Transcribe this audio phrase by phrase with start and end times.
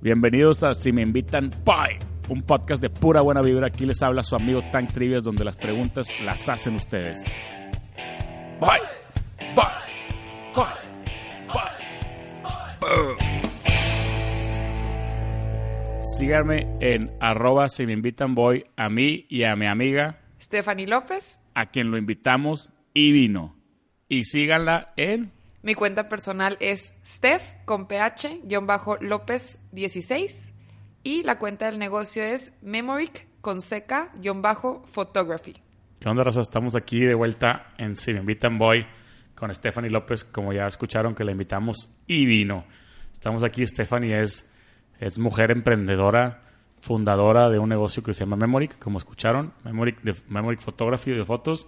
[0.00, 1.98] Bienvenidos a Si Me Invitan Bye,
[2.28, 3.66] un podcast de pura buena vibra.
[3.66, 7.20] Aquí les habla su amigo Tank Trivias, donde las preguntas las hacen ustedes.
[8.60, 8.78] Bye,
[9.56, 9.64] bye,
[10.54, 10.64] bye,
[11.48, 13.28] bye.
[16.00, 21.40] Síganme en arroba si me invitan voy a mí y a mi amiga, Stephanie López.
[21.54, 23.56] a quien lo invitamos y vino.
[24.08, 25.32] Y síganla en
[25.68, 28.40] Mi cuenta personal es Steph con ph
[29.02, 30.54] López 16
[31.02, 34.10] y la cuenta del negocio es Memoric con seca
[34.86, 35.56] photography.
[36.00, 36.40] ¿Qué onda, Rosa?
[36.40, 38.86] Estamos aquí de vuelta en Si me invitan voy
[39.34, 42.64] con Stephanie López, como ya escucharon que la invitamos y vino.
[43.12, 44.50] Estamos aquí, Stephanie es,
[44.98, 46.44] es mujer emprendedora,
[46.80, 51.26] fundadora de un negocio que se llama Memoric, como escucharon, Memoric, de, Memoric Photography de
[51.26, 51.66] fotos,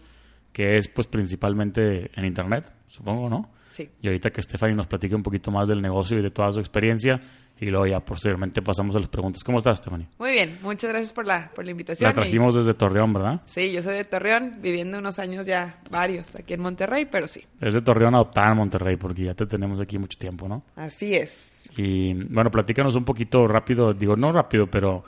[0.54, 3.59] que es pues principalmente en internet, supongo, ¿no?
[3.70, 3.88] Sí.
[4.02, 6.60] Y ahorita que Stephanie nos platique un poquito más del negocio y de toda su
[6.60, 7.20] experiencia,
[7.58, 9.44] y luego ya posteriormente pasamos a las preguntas.
[9.44, 10.08] ¿Cómo estás, Stephanie?
[10.18, 12.08] Muy bien, muchas gracias por la, por la invitación.
[12.08, 13.40] La trajimos desde Torreón, ¿verdad?
[13.46, 17.42] Sí, yo soy de Torreón, viviendo unos años ya, varios, aquí en Monterrey, pero sí.
[17.60, 20.64] Es de Torreón adoptada en Monterrey, porque ya te tenemos aquí mucho tiempo, ¿no?
[20.76, 21.68] Así es.
[21.76, 25.04] Y bueno, platícanos un poquito rápido, digo, no rápido, pero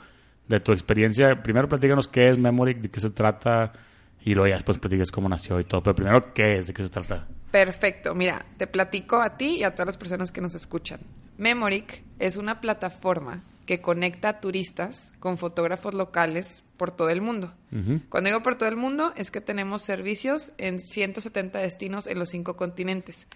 [0.47, 1.41] de tu experiencia.
[1.41, 3.71] Primero platícanos qué es Memoric, de qué se trata,
[4.25, 5.83] y luego ya después platicas cómo nació y todo.
[5.83, 6.67] Pero primero, ¿qué es?
[6.67, 7.27] ¿De qué se trata?
[7.51, 8.15] Perfecto.
[8.15, 10.99] Mira, te platico a ti y a todas las personas que nos escuchan.
[11.37, 17.53] Memoric es una plataforma que conecta a turistas con fotógrafos locales por todo el mundo.
[18.09, 22.29] Cuando digo por todo el mundo es que tenemos servicios en 170 destinos en los
[22.29, 23.27] cinco continentes,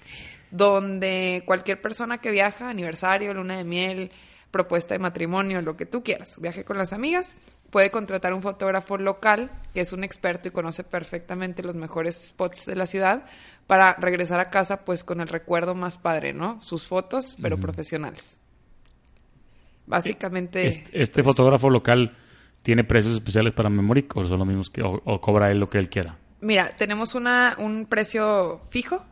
[0.51, 4.11] donde cualquier persona que viaja, aniversario, luna de miel,
[4.51, 7.37] propuesta de matrimonio, lo que tú quieras, viaje con las amigas,
[7.69, 12.65] puede contratar un fotógrafo local que es un experto y conoce perfectamente los mejores spots
[12.65, 13.25] de la ciudad
[13.67, 16.61] para regresar a casa pues con el recuerdo más padre, ¿no?
[16.61, 18.39] Sus fotos, pero profesionales.
[19.85, 22.15] Básicamente Este, esto este es- fotógrafo local
[22.61, 25.69] tiene precios especiales para Memoric o son los mismos que, o, o cobra él lo
[25.69, 26.17] que él quiera.
[26.41, 29.03] Mira, tenemos una, un precio fijo,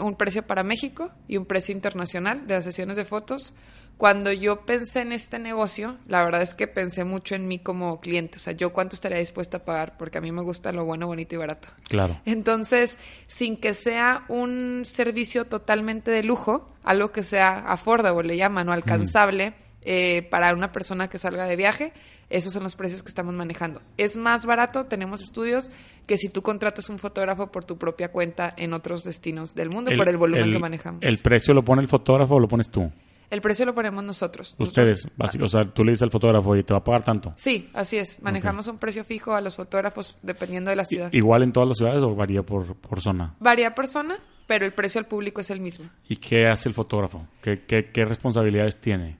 [0.00, 3.54] un precio para México y un precio internacional de las sesiones de fotos.
[3.96, 7.98] Cuando yo pensé en este negocio, la verdad es que pensé mucho en mí como
[7.98, 8.36] cliente.
[8.36, 11.06] O sea, yo cuánto estaría dispuesta a pagar, porque a mí me gusta lo bueno,
[11.06, 11.68] bonito y barato.
[11.88, 12.20] Claro.
[12.24, 12.98] Entonces,
[13.28, 18.72] sin que sea un servicio totalmente de lujo, algo que sea affordable, le llaman, o
[18.72, 19.54] alcanzable
[19.84, 21.92] eh, para una persona que salga de viaje,
[22.30, 23.82] esos son los precios que estamos manejando.
[23.96, 25.70] Es más barato, tenemos estudios,
[26.06, 29.90] que si tú contratas un fotógrafo por tu propia cuenta en otros destinos del mundo,
[29.96, 31.02] por el volumen que manejamos.
[31.02, 32.90] ¿El precio lo pone el fotógrafo o lo pones tú?
[33.32, 34.54] El precio lo ponemos nosotros.
[34.58, 35.08] Ustedes.
[35.16, 37.32] basi- O sea, tú le dices al fotógrafo y te va a pagar tanto.
[37.36, 38.20] Sí, así es.
[38.22, 41.10] Manejamos un precio fijo a los fotógrafos dependiendo de la ciudad.
[41.14, 43.34] ¿Igual en todas las ciudades o varía por, por zona?
[43.40, 45.86] Varía persona, pero el precio al público es el mismo.
[46.08, 47.26] ¿Y qué hace el fotógrafo?
[47.40, 49.18] ¿Qué, qué, qué responsabilidades tiene?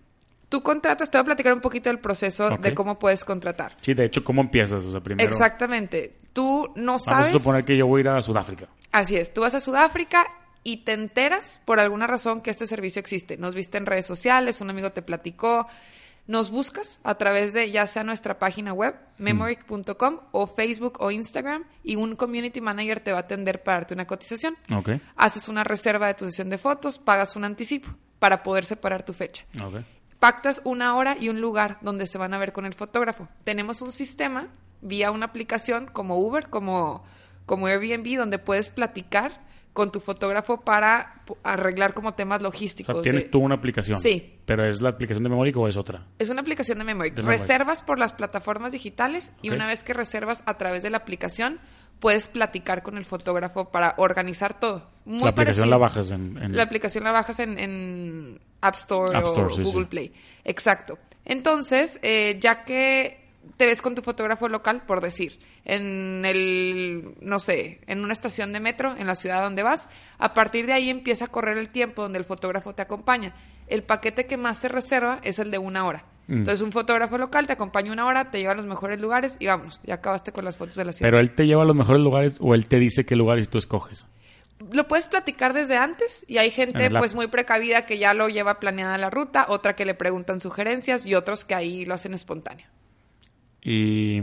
[0.50, 3.75] Tú contratas, te voy a platicar un poquito del proceso de cómo puedes contratar.
[3.81, 4.84] Sí, de hecho, ¿cómo empiezas?
[4.84, 5.27] O sea, primero...
[5.27, 6.19] Exactamente.
[6.34, 7.29] Tú no Vamos sabes.
[7.29, 8.67] a suponer que yo voy a ir a Sudáfrica.
[8.91, 9.33] Así es.
[9.33, 10.27] Tú vas a Sudáfrica
[10.65, 13.37] y te enteras por alguna razón que este servicio existe.
[13.37, 15.67] Nos viste en redes sociales, un amigo te platicó.
[16.28, 21.65] Nos buscas a través de ya sea nuestra página web, memoric.com, o Facebook o Instagram,
[21.83, 24.56] y un community manager te va a atender para darte una cotización.
[24.73, 24.91] Ok.
[25.17, 27.89] Haces una reserva de tu sesión de fotos, pagas un anticipo
[28.21, 29.44] para poder separar tu fecha.
[30.21, 33.29] Pactas una hora y un lugar donde se van a ver con el fotógrafo.
[33.43, 34.49] Tenemos un sistema
[34.81, 37.05] vía una aplicación como Uber, como,
[37.47, 39.41] como Airbnb, donde puedes platicar
[39.72, 42.94] con tu fotógrafo para arreglar como temas O logísticos.
[42.97, 43.99] sea, tienes de- tú una aplicación.
[44.00, 44.38] Sí.
[44.44, 46.06] ¿Pero es la aplicación de Memoric o es otra?
[46.19, 47.10] Es una aplicación de Memory.
[47.16, 51.59] Reservas por las plataformas digitales y una vez que reservas a través de la aplicación,
[52.00, 54.91] puedes platicar con el fotógrafo para organizar todo.
[55.05, 55.66] Muy la aplicación parecido.
[55.66, 56.37] la bajas en...
[56.43, 59.88] en- La aplicación la bajas en, en App Store App o Store, sí, Google sí.
[59.88, 60.12] Play.
[60.44, 60.99] Exacto.
[61.25, 63.22] Entonces, eh, ya que
[63.57, 68.53] te ves con tu fotógrafo local, por decir, en el, no sé, en una estación
[68.53, 69.89] de metro, en la ciudad donde vas,
[70.19, 73.35] a partir de ahí empieza a correr el tiempo donde el fotógrafo te acompaña.
[73.67, 76.05] El paquete que más se reserva es el de una hora.
[76.29, 76.39] Mm.
[76.39, 79.47] Entonces, un fotógrafo local te acompaña una hora, te lleva a los mejores lugares y
[79.47, 81.09] vámonos, ya acabaste con las fotos de la ciudad.
[81.09, 83.59] Pero él te lleva a los mejores lugares o él te dice qué lugares tú
[83.59, 84.06] escoges.
[84.71, 88.29] Lo puedes platicar desde antes y hay En gente pues muy precavida que ya lo
[88.29, 92.15] lleva planeada la ruta, otra que le preguntan sugerencias y otros que ahí lo hacen
[92.15, 92.67] espontáneo.
[93.62, 94.20] Y,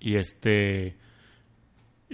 [0.00, 0.96] y este...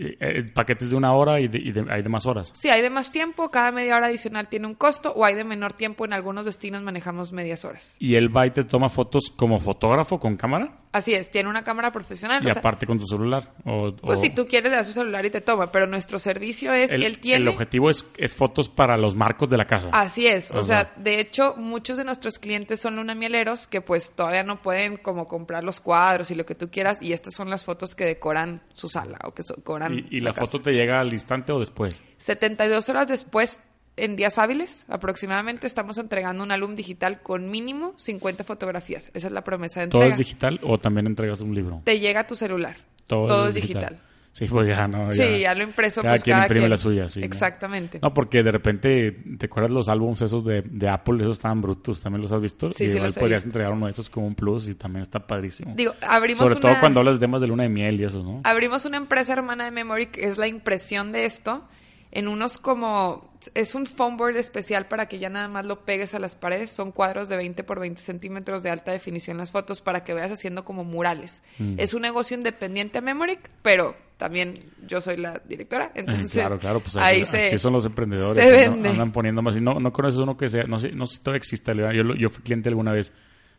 [0.00, 2.50] eh, eh, paquetes de una hora y, de- y de- hay de más horas.
[2.54, 5.44] Si hay de más tiempo, cada media hora adicional tiene un costo o hay de
[5.44, 7.96] menor tiempo, en algunos destinos manejamos medias horas.
[7.98, 10.78] Y él va y te toma fotos como fotógrafo con cámara.
[10.90, 12.42] Así es, tiene una cámara profesional.
[12.42, 13.52] Y o sea, aparte con tu celular.
[13.66, 16.18] O, pues o- si tú quieres, le das su celular y te toma, pero nuestro
[16.18, 17.42] servicio es, el, él tiene...
[17.42, 19.90] el objetivo es, es fotos para los marcos de la casa.
[19.92, 20.92] Así es, o O sea, sea.
[21.02, 25.62] de hecho, muchos de nuestros clientes son lunamieleros que pues todavía no pueden como comprar
[25.62, 28.88] los cuadros y lo que tú quieras y estas son las fotos que decoran su
[28.88, 32.02] sala o que so- decoran ¿Y, y la foto te llega al instante o después?
[32.18, 33.60] 72 horas después,
[33.96, 39.10] en días hábiles aproximadamente, estamos entregando un álbum digital con mínimo 50 fotografías.
[39.14, 40.14] Esa es la promesa de ¿Todo entrega.
[40.14, 41.82] es digital o también entregas un libro?
[41.84, 42.76] Te llega a tu celular.
[43.06, 44.00] Todo, es digital.
[44.38, 45.10] Sí, pues ya no.
[45.10, 46.70] Sí, ya lo impreso, Cada pues quien cada imprime quien.
[46.70, 47.22] la suya, sí.
[47.24, 47.98] Exactamente.
[48.00, 51.16] No, porque de repente, ¿te acuerdas los álbumes esos de, de Apple?
[51.22, 52.70] Esos estaban brutos, ¿también los has visto?
[52.70, 55.02] Sí, y sí igual los podrías entregar uno de esos como un plus y también
[55.02, 55.74] está padrísimo.
[55.74, 56.60] Digo, abrimos Sobre una...
[56.60, 58.42] todo cuando hablas de temas de luna de miel y eso, ¿no?
[58.44, 61.64] Abrimos una empresa hermana de Memory que es la impresión de esto
[62.12, 63.28] en unos como...
[63.54, 66.72] Es un foam board especial para que ya nada más lo pegues a las paredes.
[66.72, 70.32] Son cuadros de 20 por 20 centímetros de alta definición las fotos para que veas
[70.32, 71.42] haciendo como murales.
[71.58, 71.74] Mm.
[71.78, 75.92] Es un negocio independiente a Memory, pero también yo soy la directora.
[75.94, 78.44] Entonces, claro, claro, pues ahí se, así son los emprendedores.
[78.44, 78.88] se vende.
[78.88, 79.56] Andan poniendo más.
[79.56, 81.72] Y no, no conoces uno que sea, no sé, no sé si todavía existe.
[81.74, 83.12] Yo, yo fui cliente alguna vez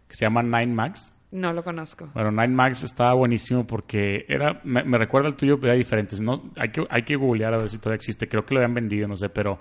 [0.08, 1.16] que se llama Nine Max.
[1.32, 2.10] No lo conozco.
[2.14, 6.16] Bueno, Nine Max estaba buenísimo porque era, me, recuerda al tuyo, pero era diferente.
[6.22, 8.28] No, hay que, hay que googlear a ver si todavía existe.
[8.28, 9.60] Creo que lo habían vendido, no sé, pero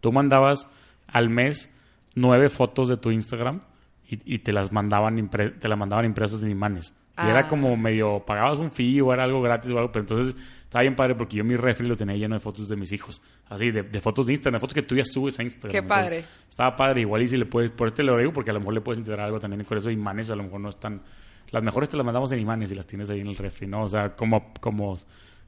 [0.00, 0.70] tú mandabas
[1.08, 1.74] al mes
[2.14, 3.60] nueve fotos de tu Instagram
[4.08, 6.94] y, y te las mandaban impre- te las mandaban impresas en imanes.
[7.16, 7.30] Y Ah.
[7.30, 10.82] era como medio, pagabas un fee o era algo gratis o algo, pero entonces estaba
[10.82, 13.20] bien padre porque yo mi refri lo tenía lleno de fotos de mis hijos.
[13.48, 15.72] Así, de, de fotos de Instagram, de fotos que tú ya subes a Instagram.
[15.72, 16.24] Qué Entonces, padre.
[16.48, 18.60] estaba padre, igual y si le puedes, por eso te lo digo, porque a lo
[18.60, 21.02] mejor le puedes integrar algo también con eso, imanes a lo mejor no están,
[21.50, 23.82] las mejores te las mandamos en imanes y las tienes ahí en el refri, ¿no?
[23.82, 24.96] O sea, como, como,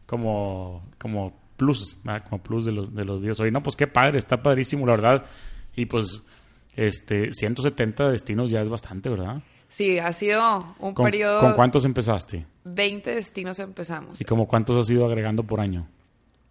[0.07, 2.25] como, como plus, ¿verdad?
[2.29, 3.39] como plus de los, de los videos.
[3.41, 5.25] Oye, no, pues qué padre, está padrísimo, la verdad.
[5.77, 6.23] Y pues,
[6.77, 9.43] este, 170 destinos ya es bastante, ¿verdad?
[9.69, 11.41] Sí, ha sido un ¿Con, periodo...
[11.41, 12.47] ¿con cuántos empezaste?
[12.65, 14.21] 20 destinos empezamos.
[14.21, 15.87] ¿Y como cuántos has ido agregando por año?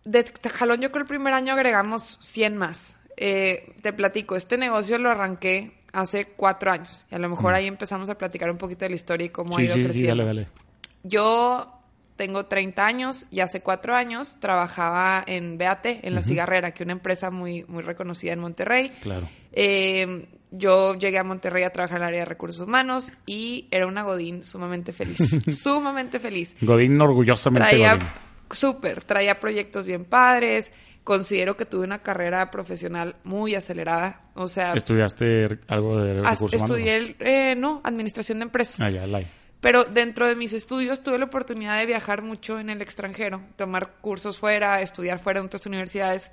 [0.05, 0.23] De
[0.53, 2.97] jalón, yo creo el primer año agregamos 100 más.
[3.17, 7.05] Eh, te platico, este negocio lo arranqué hace cuatro años.
[7.11, 9.55] Y a lo mejor ahí empezamos a platicar un poquito de la historia y cómo
[9.55, 9.61] ha Mm.
[9.61, 10.23] Sí, ido sí, sí, creciendo.
[10.25, 10.47] dale, dale.
[11.03, 11.78] Yo
[12.19, 16.85] tengo 30 años y hace cuatro años trabajaba en BAT, en La Cigarrera, que es
[16.85, 18.91] una empresa muy, muy reconocida en Monterrey.
[19.01, 19.29] Claro.
[19.53, 23.87] Eh, yo llegué a Monterrey a trabajar en el área de recursos humanos y era
[23.87, 25.17] una Godín sumamente feliz.
[25.63, 26.57] sumamente feliz.
[26.59, 27.87] Godín orgullosamente Godín.
[27.87, 28.13] Traía,
[28.51, 30.73] súper, traía proyectos bien padres.
[31.05, 34.23] Considero que tuve una carrera profesional muy acelerada.
[34.35, 36.61] O sea, ¿Estudiaste algo de recursos humanos?
[36.69, 38.81] estudié, el- eh, no, administración de empresas.
[38.81, 39.23] Ah, ya, la-
[39.61, 43.97] Pero dentro de mis estudios tuve la oportunidad de viajar mucho en el extranjero, tomar
[43.99, 46.31] cursos fuera, estudiar fuera en otras universidades.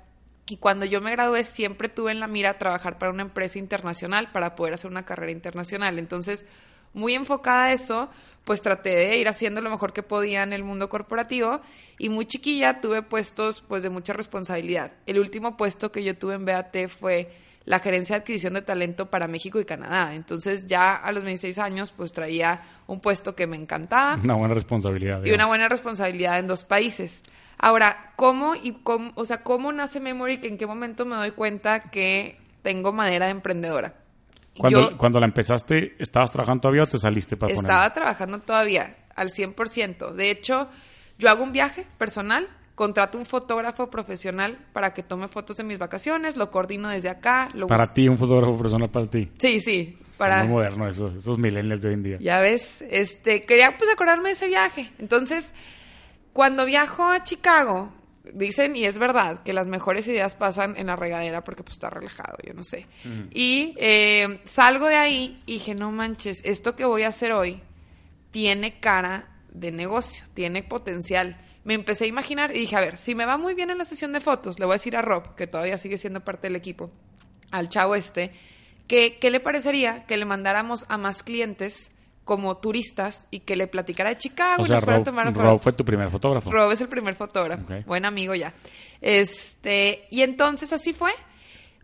[0.49, 4.31] Y cuando yo me gradué siempre tuve en la mira trabajar para una empresa internacional
[4.31, 5.99] para poder hacer una carrera internacional.
[5.99, 6.45] Entonces,
[6.93, 8.09] muy enfocada a eso,
[8.45, 11.59] pues traté de ir haciendo lo mejor que podía en el mundo corporativo
[11.97, 14.93] y muy chiquilla tuve puestos pues de mucha responsabilidad.
[15.05, 17.29] El último puesto que yo tuve en BAT fue
[17.67, 20.15] la gerencia de adquisición de talento para México y Canadá.
[20.15, 24.53] Entonces ya a los 26 años pues traía un puesto que me encantaba Una buena
[24.53, 25.21] responsabilidad.
[25.25, 27.23] y una buena responsabilidad en dos países.
[27.59, 30.39] Ahora, ¿cómo y cómo, o sea, cómo nace Memory?
[30.39, 33.95] Que en qué momento me doy cuenta que tengo madera de emprendedora.
[34.57, 37.69] Cuando, Yo cuando la empezaste, ¿estabas trabajando todavía o te saliste para poner?
[37.69, 40.13] estaba trabajando todavía al 100%.
[40.13, 40.69] De hecho,
[41.19, 45.79] yo hago un viaje personal, contrato un fotógrafo profesional para que tome fotos de mis
[45.79, 47.49] vacaciones, lo coordino desde acá.
[47.55, 49.31] Lo Para ti, un fotógrafo personal para ti.
[49.39, 49.97] Sí, sí.
[49.99, 50.43] Está Para...
[50.43, 52.17] muy moderno eso, esos millennials de hoy en día.
[52.21, 54.91] Ya ves, este, quería pues acordarme de ese viaje.
[54.99, 55.55] Entonces,
[56.33, 57.91] cuando viajo a Chicago,
[58.31, 61.89] dicen, y es verdad, que las mejores ideas pasan en la regadera porque pues está
[61.89, 62.85] relajado, yo no sé.
[63.33, 67.59] Y eh, salgo de ahí y dije, no manches, esto que voy a hacer hoy
[68.29, 71.37] tiene cara de negocio, tiene potencial.
[71.67, 73.83] Me empecé a imaginar y dije, a ver, si me va muy bien en la
[73.83, 76.55] sesión de fotos, le voy a decir a Rob, que todavía sigue siendo parte del
[76.55, 76.91] equipo,
[77.51, 78.31] al chavo este,
[78.87, 81.91] que qué le parecería que le mandáramos a más clientes
[82.23, 85.59] como turistas y que le platicara de Chicago o y nos fuera a tomar Rob
[85.59, 86.49] fue tu primer fotógrafo.
[86.49, 88.53] Rob es el primer fotógrafo, buen amigo ya.
[89.01, 91.11] Este, y entonces así fue.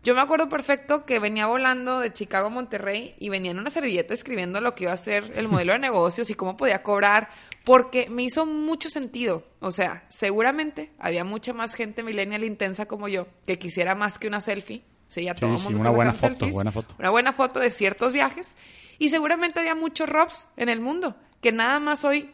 [0.04, 3.70] Yo me acuerdo perfecto que venía volando de Chicago a Monterrey y venía en una
[3.70, 7.30] servilleta escribiendo lo que iba a ser el modelo de negocios y cómo podía cobrar,
[7.64, 9.44] porque me hizo mucho sentido.
[9.60, 14.28] O sea, seguramente había mucha más gente millennial intensa como yo que quisiera más que
[14.28, 14.84] una selfie.
[15.08, 16.54] Sí, ya Sí, todo sí, mundo una buena foto, selfies.
[16.54, 16.94] buena foto.
[16.98, 18.54] Una buena foto de ciertos viajes.
[18.98, 22.30] Y seguramente había muchos Robs en el mundo que nada más hoy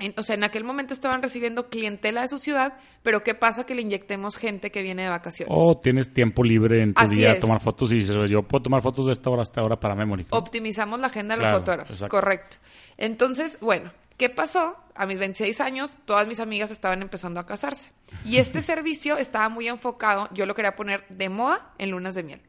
[0.00, 3.64] en- o sea, en aquel momento estaban recibiendo clientela de su ciudad, pero ¿qué pasa
[3.64, 5.54] que le inyectemos gente que viene de vacaciones?
[5.56, 8.62] O tienes tiempo libre en tu Así día a tomar fotos y dices, yo puedo
[8.62, 10.26] tomar fotos de esta hora a esta hora para Memory.
[10.32, 10.38] ¿no?
[10.38, 12.16] Optimizamos la agenda de los Claro, fotógrafos, exacto.
[12.16, 12.56] correcto.
[12.98, 14.76] Entonces, bueno, ¿Qué pasó?
[14.94, 17.90] A mis 26 años, todas mis amigas estaban empezando a casarse.
[18.22, 22.22] Y este servicio estaba muy enfocado, yo lo quería poner de moda en lunas de
[22.24, 22.42] miel.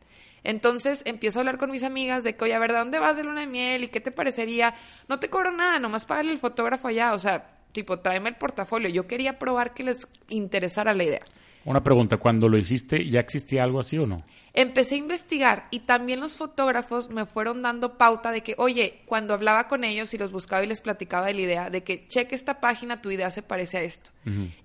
[0.44, 3.18] Entonces empiezo a hablar con mis amigas de que, oye, a ver, ¿de dónde vas
[3.18, 3.84] de luna de miel?
[3.84, 4.74] ¿Y qué te parecería?
[5.08, 7.14] No te cobro nada, nomás págale el fotógrafo allá.
[7.14, 8.90] O sea, tipo, tráeme el portafolio.
[8.90, 11.22] Yo quería probar que les interesara la idea.
[11.64, 14.18] Una pregunta, cuando lo hiciste, ¿ya existía algo así o no?
[14.54, 19.36] Empecé a investigar y también los fotógrafos me fueron dando pauta de que, oye, cuando
[19.36, 22.34] hablaba con ellos y los buscaba y les platicaba de la idea, de que cheque
[22.34, 24.10] esta página, tu idea se parece a esto.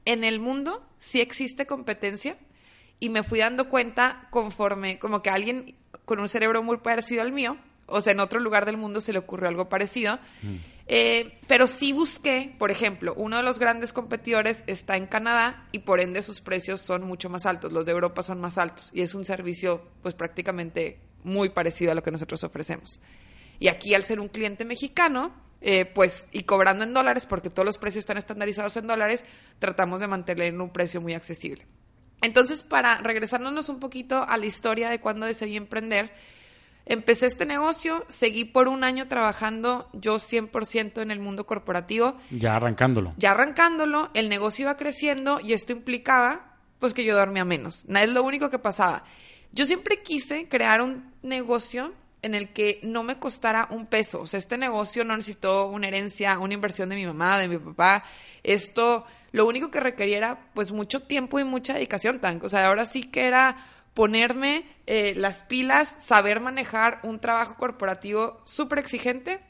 [0.06, 2.38] En el mundo sí existe competencia
[3.00, 5.75] y me fui dando cuenta conforme, como que alguien
[6.05, 9.12] con un cerebro muy parecido al mío, o sea, en otro lugar del mundo se
[9.12, 10.19] le ocurrió algo parecido.
[10.88, 15.81] Eh, pero sí busqué, por ejemplo, uno de los grandes competidores está en Canadá y
[15.81, 19.00] por ende sus precios son mucho más altos, los de Europa son más altos y
[19.00, 23.00] es un servicio pues prácticamente muy parecido a lo que nosotros ofrecemos.
[23.59, 27.67] Y aquí al ser un cliente mexicano, eh, pues y cobrando en dólares, porque todos
[27.67, 29.25] los precios están estandarizados en dólares,
[29.59, 31.67] tratamos de mantener un precio muy accesible.
[32.26, 36.12] Entonces, para regresarnos un poquito a la historia de cuando decidí emprender,
[36.88, 42.16] Empecé este negocio, seguí por un año trabajando yo 100% en el mundo corporativo.
[42.30, 43.12] Ya arrancándolo.
[43.16, 47.87] Ya arrancándolo, el negocio iba creciendo y esto implicaba pues que yo dormía menos.
[47.88, 49.02] No es lo único que pasaba.
[49.50, 51.92] Yo siempre quise crear un negocio
[52.23, 54.21] en el que no me costara un peso.
[54.21, 57.59] O sea, este negocio no necesitó una herencia, una inversión de mi mamá, de mi
[57.59, 58.04] papá.
[58.45, 59.04] Esto,
[59.37, 62.40] lo único que requería pues mucho tiempo y mucha dedicación, tan.
[62.43, 63.59] O sea, ahora sí que era
[63.93, 69.40] ponerme eh, las pilas, saber manejar un trabajo corporativo súper exigente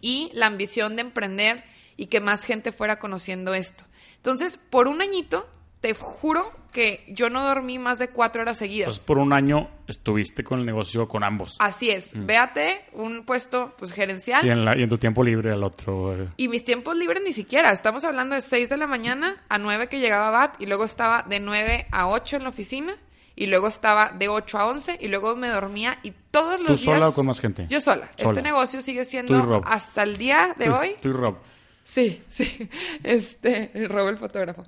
[0.00, 1.62] y la ambición de emprender
[1.96, 3.84] y que más gente fuera conociendo esto.
[4.16, 5.48] Entonces, por un añito,
[5.80, 8.88] te juro que yo no dormí más de cuatro horas seguidas.
[8.88, 11.56] Entonces, por un año estuviste con el negocio con ambos.
[11.60, 12.14] Así es.
[12.14, 12.26] Mm.
[12.26, 14.46] Véate un puesto pues gerencial.
[14.46, 16.14] Y en, y en, tu tiempo libre al otro.
[16.14, 16.28] Eh.
[16.36, 17.72] Y mis tiempos libres ni siquiera.
[17.72, 21.22] Estamos hablando de 6 de la mañana a 9 que llegaba BAT y luego estaba
[21.22, 22.96] de 9 a 8 en la oficina
[23.34, 26.80] y luego estaba de 8 a 11 y luego me dormía y todos los días...
[26.80, 27.66] ¿Tú sola o con más gente?
[27.68, 28.10] Yo sola.
[28.16, 30.96] Este negocio sigue siendo hasta el día de hoy...
[31.00, 31.36] Tú y Rob.
[31.84, 32.68] Sí, sí.
[33.02, 34.66] Este, Rob el fotógrafo.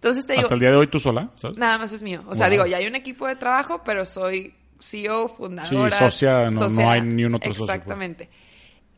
[0.00, 0.44] Entonces te digo...
[0.44, 1.30] ¿Hasta el día de hoy tú sola?
[1.56, 2.22] Nada más es mío.
[2.26, 5.90] O sea, digo, ya hay un equipo de trabajo, pero soy CEO, fundadora...
[5.90, 7.66] Sí, socia, no, no hay ni un otro socio.
[7.66, 7.76] Pues.
[7.76, 8.30] Exactamente.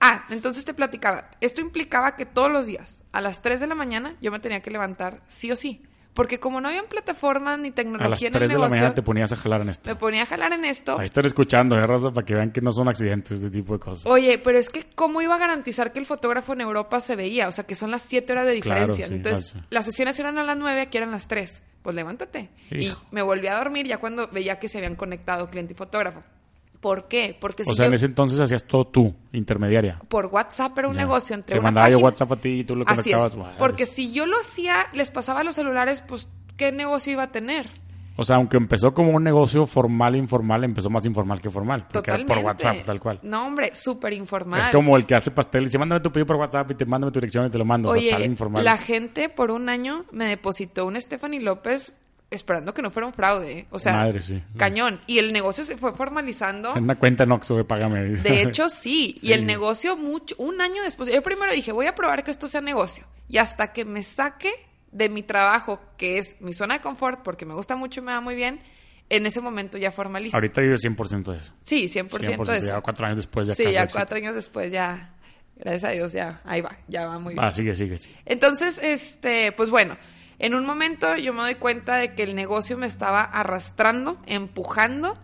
[0.00, 1.28] Ah, entonces te platicaba.
[1.40, 4.60] Esto implicaba que todos los días, a las 3 de la mañana, yo me tenía
[4.62, 5.82] que levantar sí o sí.
[6.14, 8.94] Porque como no había plataformas ni tecnología a las en 3 el de la mañana
[8.94, 9.88] te ponías a jalar en esto.
[9.88, 10.98] Me ponía a jalar en esto.
[10.98, 12.10] Ahí están escuchando, ¿eh, Raza?
[12.10, 14.06] Para que vean que no son accidentes de tipo de cosas.
[14.06, 17.48] Oye, pero es que ¿cómo iba a garantizar que el fotógrafo en Europa se veía?
[17.48, 19.06] O sea, que son las 7 horas de diferencia.
[19.06, 21.62] Entonces, las sesiones eran a las 9, aquí eran las 3.
[21.82, 22.50] Pues levántate.
[22.70, 26.22] Y me volví a dormir ya cuando veía que se habían conectado cliente y fotógrafo.
[26.82, 27.36] ¿Por qué?
[27.40, 30.00] Porque si O sea, en ese entonces hacías todo tú, intermediaria.
[30.08, 32.74] Por WhatsApp era un negocio entre Te una mandaba yo WhatsApp a ti y tú
[32.74, 33.38] lo conectabas.
[33.56, 37.68] Porque si yo lo hacía, les pasaba los celulares, pues ¿qué negocio iba a tener?
[38.16, 41.82] O sea, aunque empezó como un negocio formal e informal, empezó más informal que formal.
[41.82, 42.34] Porque Totalmente.
[42.34, 43.20] por WhatsApp, tal cual.
[43.22, 44.62] No, hombre, súper informal.
[44.62, 46.84] Es como el que hace pastel y dice, mándame tu pedido por WhatsApp y te
[46.84, 47.90] mándame tu dirección y te lo mando.
[47.90, 48.64] Oye, o sea, tal informal.
[48.64, 51.94] la gente por un año me depositó un Stephanie López
[52.32, 53.52] esperando que no fuera un fraude.
[53.52, 53.66] ¿eh?
[53.70, 54.42] O sea, Madre, sí.
[54.56, 55.00] cañón.
[55.06, 56.76] Y el negocio se fue formalizando.
[56.76, 58.16] En una cuenta no, que págame.
[58.16, 59.18] De hecho, sí.
[59.22, 62.48] Y el negocio, mucho, un año después, yo primero dije, voy a probar que esto
[62.48, 63.06] sea negocio.
[63.28, 64.52] Y hasta que me saque
[64.92, 68.12] de mi trabajo, que es mi zona de confort, porque me gusta mucho y me
[68.12, 68.60] va muy bien,
[69.08, 70.36] en ese momento ya formalizo.
[70.36, 71.52] Ahorita vive 100% de eso.
[71.62, 72.66] Sí, 100%, de eso.
[72.68, 75.14] Ya cuatro años después ya Sí, ya cuatro años después ya,
[75.56, 77.44] gracias a Dios, ya, ahí va, ya va muy bien.
[77.44, 78.14] Ah, sigue, sigue, sigue.
[78.24, 79.96] Entonces, este, pues bueno,
[80.42, 85.16] en un momento yo me doy cuenta de que el negocio me estaba arrastrando, empujando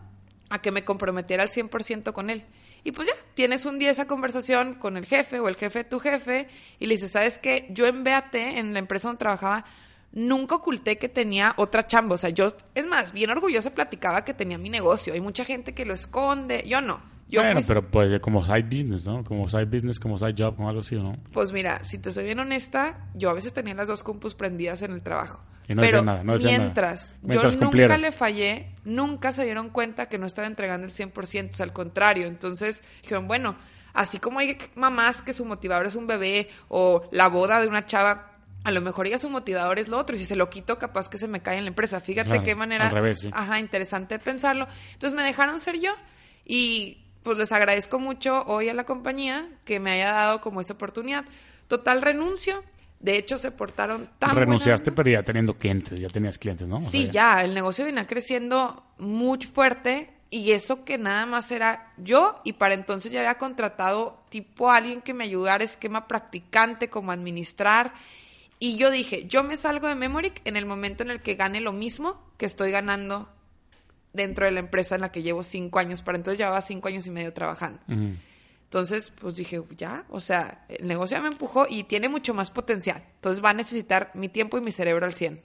[0.49, 2.47] a que me comprometiera al 100% con él.
[2.85, 5.85] Y pues ya, tienes un día esa conversación con el jefe o el jefe de
[5.85, 6.47] tu jefe
[6.79, 7.67] y le dices, ¿sabes qué?
[7.71, 9.65] Yo en BAT, en la empresa donde trabajaba,
[10.13, 12.15] nunca oculté que tenía otra chamba.
[12.15, 15.15] O sea, yo, es más, bien orgullosa platicaba que tenía mi negocio.
[15.15, 17.03] Hay mucha gente que lo esconde, yo no.
[17.29, 19.23] Yo, bueno, pues, pero pues como side business, ¿no?
[19.23, 21.17] Como side business, como side job, como algo así, ¿no?
[21.31, 24.81] Pues mira, si te soy bien honesta, yo a veces tenía las dos compus prendidas
[24.83, 25.43] en el trabajo.
[25.69, 27.19] Y no pero nada, no mientras, nada.
[27.23, 27.99] Mientras yo cumplieras.
[27.99, 31.65] nunca le fallé, nunca se dieron cuenta que no estaba entregando el 100%, o sea,
[31.65, 32.27] al contrario.
[32.27, 33.57] Entonces dijeron, bueno,
[33.93, 37.85] así como hay mamás que su motivador es un bebé o la boda de una
[37.85, 40.79] chava, a lo mejor ella su motivador es lo otro y si se lo quito
[40.79, 42.01] capaz que se me cae en la empresa.
[42.01, 43.31] Fíjate Claro, qué manera al revés, sí.
[43.33, 44.67] ajá, interesante de pensarlo.
[44.95, 45.93] Entonces me dejaron ser yo
[46.47, 50.73] y pues les agradezco mucho hoy a la compañía que me haya dado como esa
[50.73, 51.25] oportunidad.
[51.69, 52.65] Total renuncio.
[53.01, 56.79] De hecho, se portaron tan Renunciaste, buena- pero ya teniendo clientes, ya tenías clientes, ¿no?
[56.79, 61.51] O Sí, sea, ya, el negocio venía creciendo muy fuerte Y eso que nada más
[61.53, 66.91] era yo y para entonces ya había contratado tipo alguien que me ayudara, esquema practicante,
[66.91, 67.95] como administrar.
[68.59, 71.61] Y yo dije, yo me salgo de Memoric en el momento en el que gane
[71.63, 73.29] lo mismo que estoy ganando
[74.13, 76.03] dentro de la empresa en la que llevo cinco años.
[76.03, 77.81] Para entonces llevaba cinco años y medio trabajando.
[77.89, 82.51] Entonces, pues dije, ya, o sea, el negocio ya me empujó y tiene mucho más
[82.51, 83.03] potencial.
[83.15, 85.41] Entonces va a necesitar mi tiempo y mi cerebro al 100.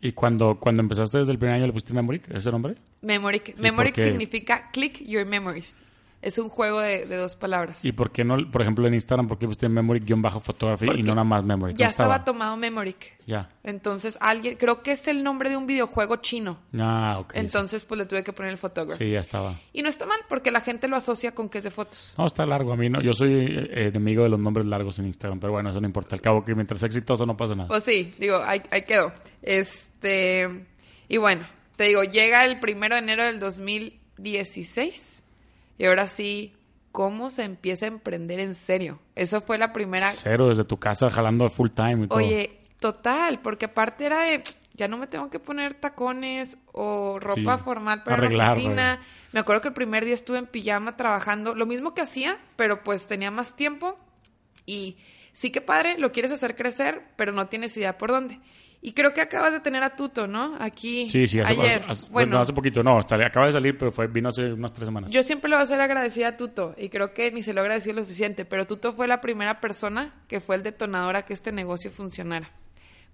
[0.00, 2.76] ¿Y cuando, cuando empezaste desde el primer año le pusiste Memory, ese nombre?
[3.00, 3.56] Memoric.
[3.56, 5.80] Memoric significa click your memories.
[6.26, 7.84] Es un juego de, de dos palabras.
[7.84, 11.14] ¿Y por qué no, por ejemplo, en Instagram, por qué pusiste Memory-photography y Porque no
[11.14, 11.74] nada más Memory?
[11.74, 13.16] ya ¿Cómo estaba tomado Memoric.
[13.28, 13.48] Ya.
[13.62, 16.58] Entonces, alguien, creo que es el nombre de un videojuego chino.
[16.76, 17.32] Ah, ok.
[17.32, 17.38] sí.
[17.38, 18.98] Entonces, pues le tuve que poner el fotógrafo.
[18.98, 19.54] Sí, ya estaba.
[19.72, 22.16] Y no está mal, porque la gente lo asocia con que es de fotos.
[22.18, 22.72] No, está largo.
[22.72, 23.00] A mí no.
[23.00, 26.16] Yo soy eh, enemigo de los nombres largos en Instagram, pero bueno, eso no importa.
[26.16, 27.68] Al cabo que mientras sea exitoso no pasa nada.
[27.68, 29.12] Pues sí, digo, ahí, ahí quedó.
[29.42, 30.66] Este,
[31.06, 35.22] y bueno, te digo, llega el primero de enero del 2016
[35.78, 36.52] y ahora sí,
[36.92, 39.00] ¿cómo se empieza a emprender en serio?
[39.14, 40.10] Eso fue la primera...
[40.10, 42.18] Cero desde tu casa jalando full time y todo.
[42.18, 44.42] Oye, total, porque aparte era de,
[44.74, 49.00] ya no me tengo que poner tacones o ropa Sí, formal para arreglar, la oficina.
[49.32, 52.82] Me acuerdo que el primer día estuve en pijama trabajando, lo mismo que hacía, pero
[52.82, 53.98] pues tenía más tiempo
[54.64, 54.96] y
[55.32, 58.40] sí que padre, lo quieres hacer crecer, pero no tienes idea por dónde.
[58.86, 60.56] Y creo que acabas de tener a Tuto, ¿no?
[60.60, 61.84] Aquí Sí, sí, hace, ayer.
[61.88, 62.84] hace- bueno, bueno, hace poquito.
[62.84, 65.10] No, acaba de salir, pero fue, vino hace unas tres semanas.
[65.10, 67.62] yo siempre le voy a ser agradecida a Tuto y creo que ni se lo
[67.62, 71.32] agradecí lo suficiente, pero Tuto fue la primera persona que fue el detonador a que
[71.32, 72.52] este negocio funcionara.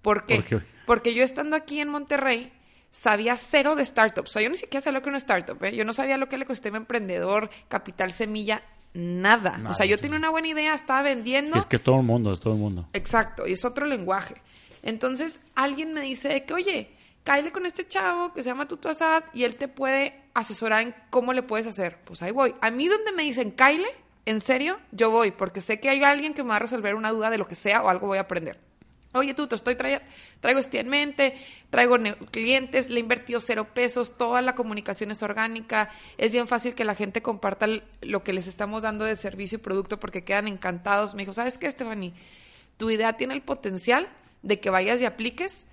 [0.03, 0.35] ¿Por qué?
[0.35, 0.59] ¿Por qué?
[0.85, 2.53] Porque yo estando aquí en Monterrey
[2.91, 4.29] sabía cero de startups.
[4.29, 5.63] O sea, yo ni siquiera sabía lo que era una startup.
[5.63, 5.75] ¿eh?
[5.75, 8.61] Yo no sabía lo que era el ecosistema emprendedor, capital semilla,
[8.93, 9.57] nada.
[9.57, 11.53] Nada, o sea, yo sí, tenía una buena idea, estaba vendiendo.
[11.53, 12.87] Sí, es que es todo el mundo, es todo el mundo.
[12.93, 14.35] Exacto, y es otro lenguaje.
[14.83, 16.89] Entonces, alguien me dice que, oye,
[17.23, 20.93] cáele con este chavo que se llama Tuto Asad y él te puede asesorar en
[21.09, 21.97] cómo le puedes hacer.
[22.03, 22.53] Pues ahí voy.
[22.61, 23.87] A mí donde me dicen, cáele,
[24.25, 27.11] en serio, yo voy, porque sé que hay alguien que me va a resolver una
[27.11, 28.59] duda de lo que sea o algo voy a aprender.
[29.15, 30.01] Oye, Tuto, estoy trae-
[30.41, 31.37] traigo este en mente,
[31.69, 31.97] traigo
[32.31, 36.83] clientes, le he invertido cero pesos, toda la comunicación es orgánica, es bien fácil que
[36.83, 37.67] la gente comparta
[38.01, 41.13] lo que les estamos dando de servicio y producto porque quedan encantados.
[41.13, 42.13] Me dijo, ¿sabes qué, Stephanie?
[42.77, 44.07] Tu idea tiene el potencial
[44.43, 45.65] de que vayas y apliques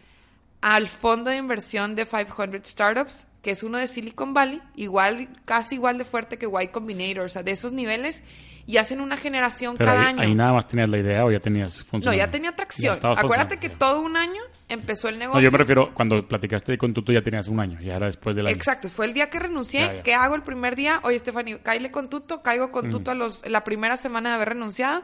[0.62, 5.76] al fondo de inversión de 500 Startups, que es uno de Silicon Valley, igual, casi
[5.76, 8.22] igual de fuerte que Y Combinator, o sea, de esos niveles,
[8.66, 10.22] y hacen una generación Pero cada ahí, año.
[10.22, 13.00] ahí nada más tenías la idea o ya tenías No, ya tenía tracción.
[13.00, 15.40] Ya Acuérdate que todo un año empezó el negocio.
[15.40, 18.36] No, yo me refiero, cuando platicaste con Tuto ya tenías un año, ya era después
[18.36, 18.54] del año.
[18.54, 19.80] Exacto, fue el día que renuncié.
[19.80, 20.02] Ya, ya.
[20.02, 21.00] ¿Qué hago el primer día?
[21.02, 24.50] Oye, Stephanie, cáile con Tuto, caigo con Tuto a los, la primera semana de haber
[24.50, 25.02] renunciado.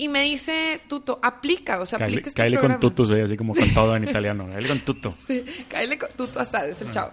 [0.00, 2.78] Y me dice Tuto, aplica, o sea, aplica este caile con.
[2.78, 4.48] Tuto, soy así como con todo en italiano.
[4.48, 5.12] Caile con Tuto.
[5.12, 7.12] Sí, cáele con Tuto hasta es el chavo.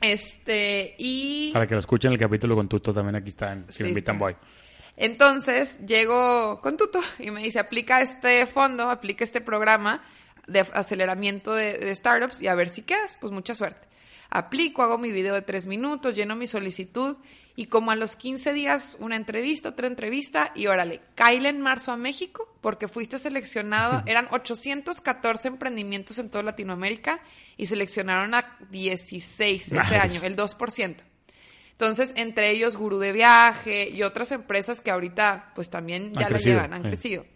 [0.00, 1.50] Este, y...
[1.52, 3.90] Para que lo escuchen el capítulo con Tuto también aquí está en Si Sí, me
[3.90, 4.24] invitan está.
[4.24, 4.36] voy.
[4.96, 10.02] Entonces llego con Tuto y me dice, aplica este fondo, aplica este programa
[10.48, 13.16] de aceleramiento de, de startups y a ver si quedas.
[13.20, 13.86] Pues mucha suerte.
[14.30, 17.16] Aplico, hago mi video de tres minutos, lleno mi solicitud
[17.56, 21.90] y como a los 15 días una entrevista, otra entrevista y órale, caile en marzo
[21.90, 27.20] a México porque fuiste seleccionado, eran 814 emprendimientos en toda Latinoamérica
[27.56, 30.96] y seleccionaron a 16 ese año, el 2%.
[31.72, 36.28] Entonces, entre ellos Gurú de Viaje y otras empresas que ahorita pues también ya Han
[36.28, 37.26] crecido, llevan, han crecido.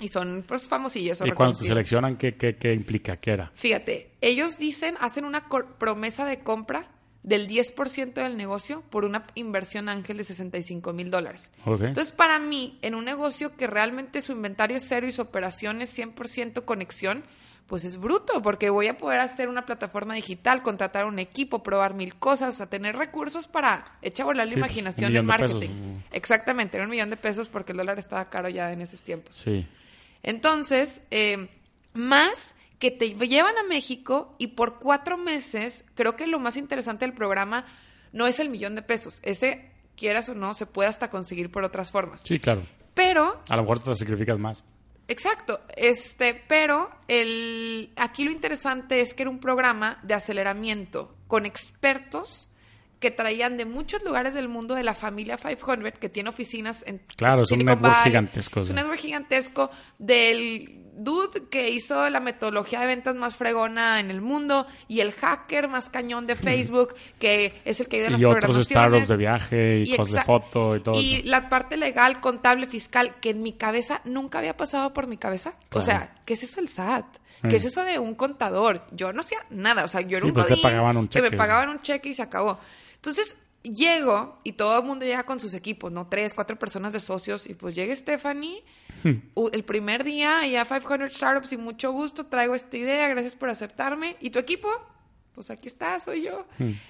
[0.00, 3.18] Y son pues famosillas o Y cuando te seleccionan, ¿qué, qué, qué implica?
[3.18, 3.52] ¿Qué era?
[3.54, 6.88] Fíjate, ellos dicen, hacen una promesa de compra
[7.22, 11.50] del 10% del negocio por una inversión ángel de 65 mil dólares.
[11.66, 15.82] Entonces, para mí, en un negocio que realmente su inventario es cero y su operación
[15.82, 17.22] es 100% conexión,
[17.66, 21.94] pues es bruto, porque voy a poder hacer una plataforma digital, contratar un equipo, probar
[21.94, 25.26] mil cosas, o sea, tener recursos para echar a volar la Sí, pues, imaginación en
[25.26, 25.52] pesos.
[25.52, 26.00] marketing.
[26.10, 29.36] Exactamente, era un millón de pesos porque el dólar estaba caro ya en esos tiempos.
[29.36, 29.66] Sí.
[30.24, 31.48] Entonces, eh,
[31.92, 37.04] más que te llevan a México y por cuatro meses, creo que lo más interesante
[37.04, 37.64] del programa
[38.12, 39.20] no es el millón de pesos.
[39.22, 42.22] Ese, quieras o no, se puede hasta conseguir por otras formas.
[42.22, 42.62] Sí, claro.
[42.94, 44.64] Pero, A lo mejor te sacrificas más.
[45.08, 51.46] exacto, este, pero el, aquí lo interesante es que era un programa de aceleramiento con
[51.46, 52.49] expertos
[53.00, 57.00] que traían de muchos lugares del mundo de la familia 500, que tiene oficinas en
[57.16, 58.10] Claro, es un Silicon network Valley.
[58.10, 64.00] gigantesco, Es un network gigantesco del dude que hizo la metodología de ventas más fregona
[64.00, 68.06] en el mundo y el hacker más cañón de Facebook, que es el que ayuda
[68.08, 71.00] en las Y otros startups de viaje y, Y cosas de foto y todo.
[71.00, 75.16] Y la parte legal, contable, fiscal, que en mi cabeza nunca había pasado por mi
[75.16, 75.54] cabeza.
[75.72, 77.06] O sea, ¿qué es eso el SAT?
[77.42, 77.48] Mm.
[77.48, 78.84] ¿Qué es eso de un contador?
[78.92, 79.84] Yo no hacía nada.
[79.86, 81.36] O sea, yo era Sí, un pues te pagaban un que me cheque.
[81.38, 82.58] pagaban un cheque y se acabó.
[83.00, 86.06] Entonces, llego y todo el mundo llega con sus equipos, ¿no?
[86.06, 87.46] Tres, cuatro personas de socios.
[87.46, 88.62] Y pues llega Stephanie,
[89.34, 93.34] u- el primer día, y a 500 Startups y mucho gusto, traigo esta idea, gracias
[93.34, 94.16] por aceptarme.
[94.20, 94.68] ¿Y tu equipo?
[95.34, 96.46] Pues aquí está, soy yo.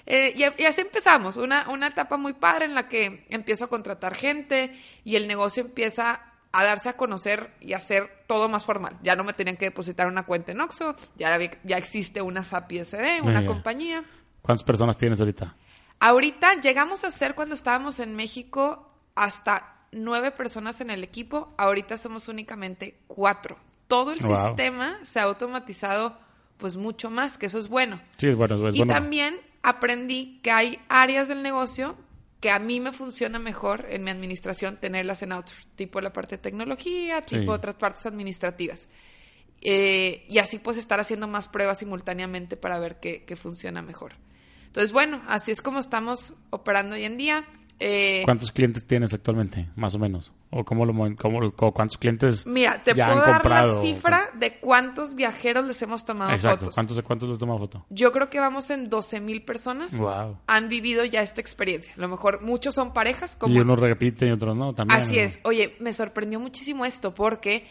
[0.06, 3.68] Eh, y, y así empezamos, una, una etapa muy padre en la que empiezo a
[3.68, 4.72] contratar gente
[5.04, 8.96] y el negocio empieza a darse a conocer y a hacer todo más formal.
[9.04, 12.80] Ya no me tenían que depositar una cuenta en Oxxo, ya, ya existe una SAPI
[12.84, 13.46] SD, una Ya, ya.
[13.46, 14.04] compañía.
[14.42, 15.54] ¿Cuántas personas tienes ahorita?
[16.00, 21.52] Ahorita llegamos a ser cuando estábamos en México hasta nueve personas en el equipo.
[21.58, 23.58] Ahorita somos únicamente cuatro.
[23.86, 24.46] Todo el Wow.
[24.46, 26.18] sistema se ha automatizado
[26.56, 28.00] pues mucho más, que eso es bueno.
[28.18, 28.92] Sí, es bueno, es y bueno.
[28.92, 31.96] también aprendí que hay áreas del negocio
[32.40, 36.36] que a mí me funciona mejor en mi administración tenerlas en outsource, tipo la parte
[36.36, 37.48] de tecnología, tipo Sí.
[37.48, 38.88] otras partes administrativas.
[39.62, 44.14] Eh, y así pues estar haciendo más pruebas simultáneamente para ver qué, qué funciona mejor.
[44.70, 47.44] Entonces, bueno, así es como estamos operando hoy en día.
[47.82, 50.32] Eh, ¿Cuántos clientes tienes actualmente, más o menos?
[50.50, 53.76] ¿O cómo lo, mo- cómo, cuántos clientes mira, te ya puedo han dar comprado?
[53.76, 56.58] la cifra de cuántos viajeros les hemos tomado Exacto.
[56.66, 56.74] fotos.
[56.74, 57.86] ¿Cuántos, ¿Cuántos les toma foto?
[57.88, 59.96] Yo creo que vamos en 12 mil personas.
[59.96, 60.36] Wow.
[60.46, 61.94] Han vivido ya esta experiencia.
[61.96, 65.00] A lo mejor muchos son parejas, como Y unos repiten y otros no, también.
[65.00, 65.22] Así ¿no?
[65.22, 65.40] es.
[65.44, 67.66] Oye, me sorprendió muchísimo esto porque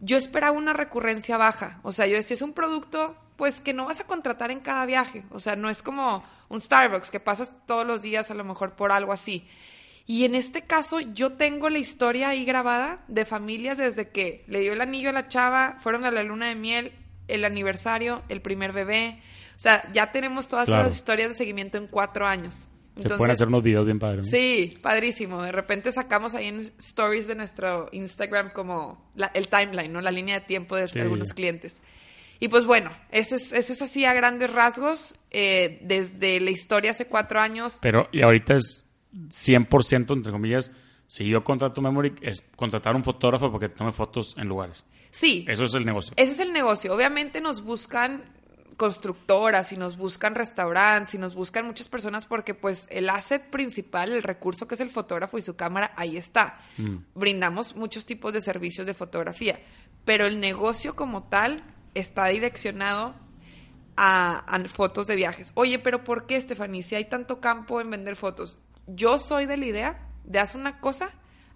[0.00, 1.80] yo esperaba una recurrencia baja.
[1.82, 4.86] O sea, yo decía, es un producto pues que no vas a contratar en cada
[4.86, 5.24] viaje.
[5.30, 8.74] O sea, no es como un Starbucks que pasas todos los días a lo mejor
[8.76, 9.46] por algo así.
[10.06, 14.60] Y en este caso yo tengo la historia ahí grabada de familias desde que le
[14.60, 16.92] dio el anillo a la chava, fueron a la luna de miel,
[17.28, 19.20] el aniversario, el primer bebé.
[19.56, 20.82] O sea, ya tenemos todas Claro.
[20.82, 22.68] esas historias de seguimiento en cuatro años.
[23.02, 24.24] Se pueden hacer unos videos bien padres.
[24.26, 24.30] ¿no?
[24.30, 25.42] Sí, padrísimo.
[25.42, 30.00] De repente sacamos ahí en stories de nuestro Instagram como la- el timeline, ¿no?
[30.00, 30.98] La línea de tiempo de Sí.
[31.00, 31.80] algunos clientes.
[32.40, 36.90] Y pues bueno, ese es, ese es así a grandes rasgos, eh, desde la historia
[36.90, 37.78] hace cuatro años.
[37.80, 38.84] Pero, y ahorita es
[39.30, 40.70] 100%, entre comillas,
[41.06, 44.84] si yo contrato Memory, es contratar un fotógrafo porque tome fotos en lugares.
[45.10, 46.12] Sí, Eso es el negocio.
[46.16, 46.94] ese es el negocio.
[46.94, 48.22] Obviamente nos buscan
[48.76, 54.12] constructoras y nos buscan restaurantes y nos buscan muchas personas porque pues el asset principal,
[54.12, 56.58] el recurso que es el fotógrafo y su cámara, ahí está.
[57.14, 59.60] Brindamos muchos tipos de servicios de fotografía,
[60.04, 63.14] pero el negocio como tal está direccionado
[63.96, 65.52] a, a fotos de viajes.
[65.54, 66.82] Oye, pero ¿por qué, Stephanie?
[66.82, 68.58] Si hay tanto campo en vender fotos.
[68.86, 71.10] Yo soy de la idea de haz una cosa,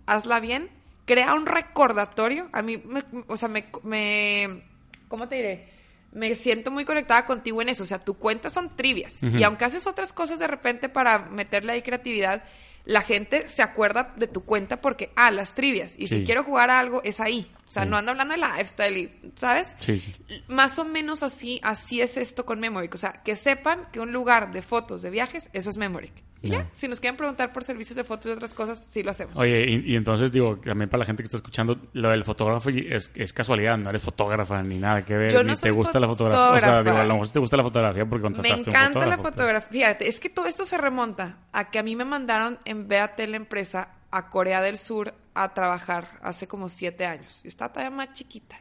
[0.07, 0.71] hazla bien,
[1.05, 2.49] crea un recordatorio.
[2.53, 4.65] A mí, me- o sea, me, me-
[5.09, 5.80] ¿cómo te diré?
[6.13, 7.83] Me siento muy conectada contigo en eso.
[7.85, 9.23] O sea, tu cuenta son trivias.
[9.23, 12.43] Y aunque haces otras cosas de repente para meterle ahí creatividad,
[12.85, 15.95] la gente se acuerda de tu cuenta porque, ah, las trivias.
[15.97, 16.19] Y Sí.
[16.21, 17.51] si quiero jugar a algo, es ahí.
[17.69, 17.89] O sea, Sí.
[17.89, 19.77] no ando hablando de lifestyle, y, ¿sabes?
[19.79, 20.15] Sí, sí.
[20.49, 22.93] Más o menos así, así es esto con Memoric.
[22.95, 26.13] O sea, que sepan que un lugar de fotos de viajes, eso es Memoric.
[26.43, 26.59] Y Ya.
[26.63, 29.37] ya, si nos quieren preguntar por servicios de fotos y otras cosas, sí lo hacemos.
[29.37, 32.71] Oye, y, y entonces digo, también para la gente que está escuchando, lo del fotógrafo
[32.71, 36.01] es, es casualidad, no eres fotógrafa ni nada que ver, Yo no ni te gusta
[36.01, 36.51] la fotografía.
[36.53, 39.01] O sea, digo, a lo mejor te gusta la fotografía porque Me contrataste un encanta
[39.07, 39.71] la pero- fotografía.
[39.71, 43.19] Fíjate, es que todo esto se remonta a que a mí me mandaron en BAT
[43.21, 47.43] la empresa a Corea del Sur a trabajar hace como siete años.
[47.43, 48.59] Yo estaba todavía más chiquita.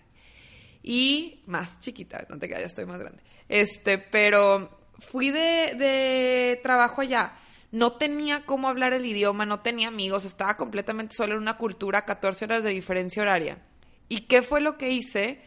[0.84, 3.22] Y más chiquita, no te creas, ya estoy más grande.
[3.50, 7.34] Este, pero fui de, de trabajo allá.
[7.72, 12.06] No tenía cómo hablar el idioma, no tenía amigos, estaba completamente solo en una cultura,
[12.06, 13.60] 14 horas de diferencia horaria.
[14.08, 15.40] ¿Y qué fue lo que hice?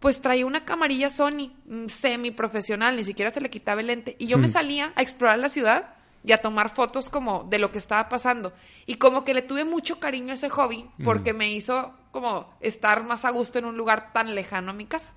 [0.00, 1.52] Pues traía una camarilla Sony,
[1.88, 4.16] semi profesional, ni siquiera se le quitaba el lente.
[4.18, 4.52] Y yo me Mm.
[4.52, 8.52] salía a explorar la ciudad y a tomar fotos como de lo que estaba pasando.
[8.86, 13.04] Y como que le tuve mucho cariño a ese hobby porque me hizo como estar
[13.04, 15.12] más a gusto en un lugar tan lejano a mi casa.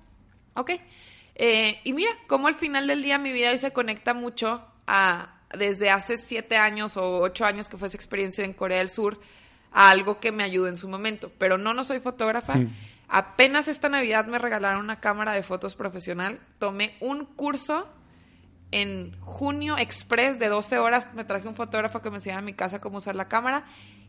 [0.54, 0.70] ¿Ok?
[1.34, 5.33] Eh, y mira, como al final del día mi vida hoy se conecta mucho a
[5.56, 9.20] desde hace siete años o ocho años que fue esa experiencia en Corea del Sur
[9.72, 11.32] a algo que me ayudó en su momento.
[11.38, 12.56] Pero no, no soy fotógrafa.
[12.56, 12.70] Mm.
[13.08, 16.40] Apenas esta Navidad me regalaron una cámara de fotos profesional.
[16.58, 17.88] Tomé un curso
[18.70, 21.08] en junio express de 12 horas.
[21.14, 23.64] Me traje un fotógrafo que me enseñara a mi casa cómo usar la cámara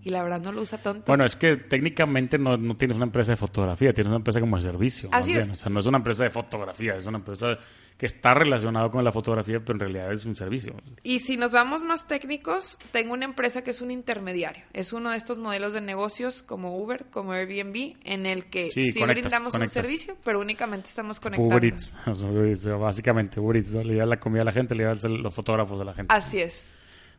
[0.05, 1.05] y la verdad no lo usa tanto.
[1.07, 4.55] Bueno, es que técnicamente no, no tienes una empresa de fotografía, tienes una empresa como
[4.55, 5.09] de servicio.
[5.09, 5.41] más Así bien.
[5.41, 5.49] es.
[5.49, 7.57] O sea, no es una empresa de fotografía, es una empresa
[7.97, 10.75] que está relacionada con la fotografía, pero en realidad es un servicio.
[11.01, 14.63] Y si nos vamos más técnicos, tengo una empresa que es un intermediario.
[14.73, 18.91] Es uno de estos modelos de negocios como Uber, como Airbnb, en el que Sí,
[18.91, 19.75] sí, conectas, brindamos conectas.
[19.75, 21.55] un servicio, pero únicamente estamos conectando.
[21.55, 21.95] Uber Eats,
[22.79, 25.83] básicamente Uber Eats, le da la comida a la gente, le da los fotógrafos a
[25.83, 26.13] la gente.
[26.13, 26.69] Así es.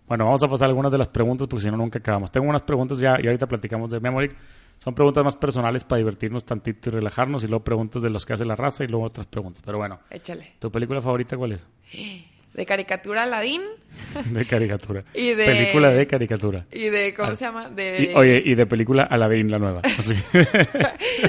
[0.09, 2.31] Bueno, vamos a pasar algunas de las preguntas porque si no, nunca acabamos.
[2.31, 4.31] Tengo unas preguntas ya y ahorita platicamos de Memory.
[4.79, 8.35] Son preguntas más personales para divertirnos tantito y relajarnos y luego preguntas de los que
[8.35, 9.63] hace la raza y luego otras preguntas.
[9.65, 10.53] Pero bueno, Échale.
[10.59, 11.67] ¿tu película favorita cuál es?
[12.55, 13.61] De caricatura Aladdin
[14.33, 15.05] De caricatura.
[15.15, 16.65] Y de- Película de caricatura.
[16.73, 17.35] y de, ¿cómo Ah.
[17.35, 17.69] se llama?
[17.69, 19.81] De Y, oye, y de película Aladdin, la nueva.
[19.99, 20.15] Así.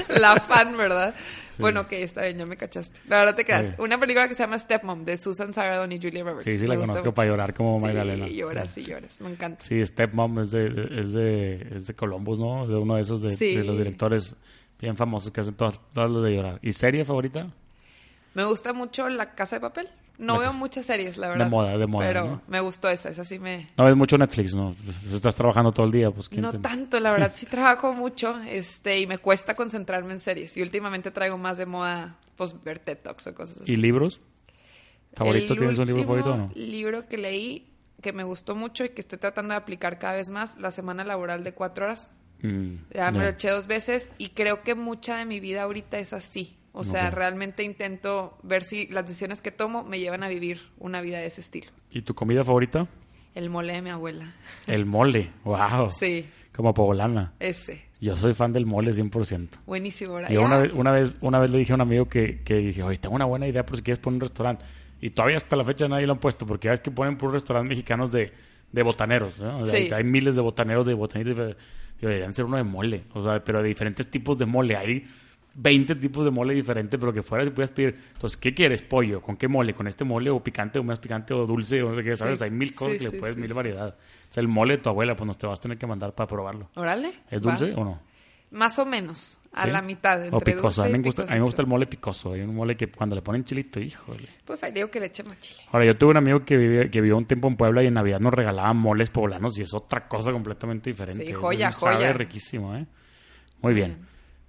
[0.08, 1.14] La fan, ¿verdad?
[1.58, 3.00] Bueno, ok, está bien, ya me cachaste.
[3.08, 3.42] No, no te.
[3.42, 3.74] Oye.
[3.78, 6.44] Una película que se llama Stepmom, de Susan Sarandon y Julia Roberts.
[6.44, 8.26] Sí, sí, Me la gusta conozco para llorar como Magdalena.
[8.26, 9.20] Sí, lloras, sí, lloras.
[9.20, 9.64] Me encanta.
[9.64, 12.66] Sí, Stepmom es de, es de, es de Columbus, ¿no?
[12.66, 13.30] De uno de esos de
[13.64, 14.36] los directores
[14.78, 16.58] bien famosos que hacen todas, todas las de llorar.
[16.62, 17.50] ¿Y serie favorita?
[18.34, 19.88] Me gusta mucho La Casa de Papel.
[20.18, 21.48] No veo muchas series, la verdad.
[21.48, 22.42] moda, de moda, Pero ¿no?
[22.48, 23.70] me gustó esa, esa sí me...
[23.76, 24.74] No ves mucho Netflix, ¿no?
[25.12, 28.36] Estás trabajando todo el día, pues ¿quién No te- tanto, la verdad, sí trabajo mucho
[28.48, 30.56] este y me cuesta concentrarme en series.
[30.56, 33.72] Y últimamente traigo más de moda, pues, ver TED Talks o cosas así.
[33.72, 34.20] ¿Y libros?
[35.14, 35.54] ¿Favorito?
[35.54, 36.50] El ¿Tienes un libro favorito o no?
[36.54, 40.30] libro que leí que me gustó mucho y que estoy tratando de aplicar cada vez
[40.30, 42.10] más, La Semana Laboral de Cuatro Horas.
[42.42, 45.98] Mm, Ya me lo eché dos veces y creo que mucha de mi vida ahorita
[45.98, 46.57] es así.
[46.78, 51.00] O sea, realmente intento ver si las decisiones que tomo me llevan a vivir una
[51.00, 51.70] vida de ese estilo.
[51.90, 52.86] ¿Y tu comida favorita?
[53.34, 54.32] El mole de mi abuela.
[54.66, 55.30] El mole.
[55.44, 55.90] ¡Wow!
[55.90, 57.32] Sí, Como poblana.
[57.40, 57.84] ese.
[58.00, 59.48] Yo soy fan del mole 100%.
[59.66, 60.30] Buenísimo, ¿verdad?
[60.30, 62.82] Yo una vez, una vez, una vez le dije a un amigo que, que dije,
[62.82, 64.64] oye, tengo una buena idea por si quieres poner un restaurante.
[65.00, 67.34] Y todavía hasta la fecha nadie lo han puesto, porque ya ves que ponen puros
[67.34, 68.32] restaurantes mexicanos de,
[68.70, 69.58] de botaneros, ¿no?
[69.58, 69.92] O sea, Sí.
[69.92, 71.36] hay, miles de botaneros de botanitas.
[71.36, 71.54] Digo,
[72.00, 74.76] deberían ser uno de mole, o sea, pero de diferentes tipos de mole.
[74.76, 75.04] Hay
[75.60, 77.96] 20 tipos de mole diferentes, pero que fuera si pudieras pedir.
[78.12, 78.80] Entonces, ¿qué quieres?
[78.82, 79.20] ¿Pollo?
[79.20, 79.74] ¿Con qué mole?
[79.74, 81.82] ¿Con este mole o picante o más picante o dulce?
[81.82, 82.38] O qué, ¿sabes?
[82.38, 82.44] Sí.
[82.44, 83.54] Hay mil cosas Sí, que le sí, puedes, mil sí.
[83.54, 83.88] variedad.
[83.88, 86.14] O sea, el mole de tu abuela, pues nos te vas a tener que mandar
[86.14, 86.70] para probarlo.
[86.76, 87.10] Órale.
[87.30, 88.00] ¿Es dulce o no?
[88.50, 89.70] Más o menos, a ¿Sí?
[89.72, 90.82] la mitad, entre O picoso.
[90.82, 92.32] A mí, me gusta, a mí me gusta el mole picoso.
[92.32, 94.22] Hay un mole que cuando le ponen chilito, híjole.
[94.46, 95.58] Pues ahí digo que le eche más chile.
[95.72, 97.94] Ahora, yo tuve un amigo que, vivía, que vivió un tiempo en Puebla y en
[97.94, 101.24] Navidad nos regalaban moles poblanos y es otra cosa completamente diferente.
[101.24, 102.12] Sí, Ese joya, sabe joya.
[102.14, 102.86] riquísimo, ¿eh?
[103.60, 103.98] Muy bien.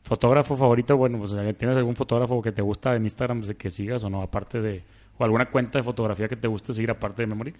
[0.10, 0.98] ¿Fotógrafo favorito?
[0.98, 4.24] Bueno, pues ¿tienes algún fotógrafo que te gusta en Instagram de que sigas o no?
[4.24, 4.84] Aparte de...
[5.20, 7.54] ¿O alguna cuenta de fotografía que te guste seguir aparte de Memory?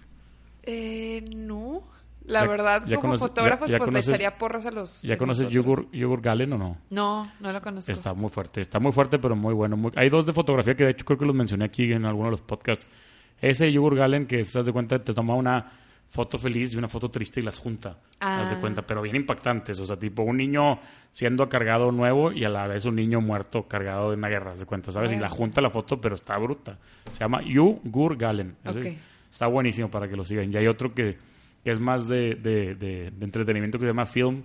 [0.64, 1.82] Eh, no.
[2.24, 5.02] La Ya- verdad, ya como fotógrafos, ya- pues conoces- le echaría porras a los.
[5.02, 5.48] ¿Ya conoces.
[5.48, 6.76] Yugur, Yugur Galen o no?
[6.90, 7.90] No, no lo conozco.
[7.92, 9.76] Está muy fuerte, está muy fuerte, pero muy bueno.
[9.76, 12.26] Muy- Hay dos de fotografía que de hecho creo que los mencioné aquí en alguno
[12.26, 12.86] de los podcasts.
[13.40, 15.70] Ese Yugur Galen que se de cuenta te toma una
[16.10, 17.96] foto feliz y una foto triste y las junta.
[18.20, 18.42] Ah.
[18.42, 19.78] Haz de cuenta, pero bien impactantes.
[19.80, 20.78] O sea, tipo un niño
[21.12, 24.58] siendo cargado nuevo y a la vez un niño muerto cargado de una guerra, haz
[24.60, 25.12] de cuenta, ¿sabes?
[25.12, 26.78] Y la junta la foto, pero está bruta.
[27.12, 28.56] Se llama Yugur Galen.
[28.64, 28.86] Ese Ok.
[29.32, 30.52] Está buenísimo para que lo sigan.
[30.52, 31.16] Y hay otro que,
[31.64, 34.42] que es más de, de- de- de entretenimiento que se llama Film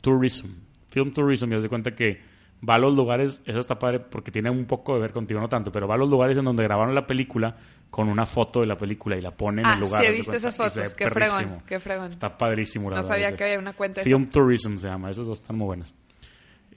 [0.00, 0.46] Tourism.
[0.88, 2.20] Film Tourism, y haz de cuenta que
[2.68, 5.48] va a los lugares, eso está padre porque tiene un poco de ver contigo, no
[5.48, 7.56] tanto, pero va a los lugares en donde grabaron la película
[7.90, 10.02] con una foto de la película y la pone en Ah, el lugar.
[10.04, 10.94] sí, he visto esas fotos.
[10.94, 11.38] Qué perrísimo.
[11.38, 12.10] fregón, qué fregón.
[12.10, 14.28] Está padrísimo, la No verdad, sabía que había una cuenta de Film.
[14.28, 15.94] Tourism se llama, esas dos están muy buenas.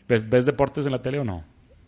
[0.08, 1.44] ¿Ves, ves deportes en la tele o no?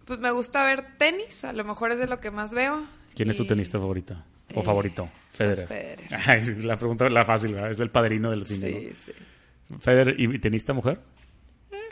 [0.05, 2.83] Pues me gusta ver tenis, a lo mejor es de lo que más veo.
[3.15, 4.23] ¿Quién es tu tenista favorita?
[4.55, 5.09] ¿O Eh, favorito?
[5.31, 5.67] Federer.
[5.67, 5.99] Federer.
[6.27, 7.71] Ay, la pregunta la fácil, ¿verdad?
[7.71, 9.11] Es el padrino de los Sí, indios, sí.
[9.69, 9.79] ¿no?
[9.79, 10.99] Federer y tenista mujer,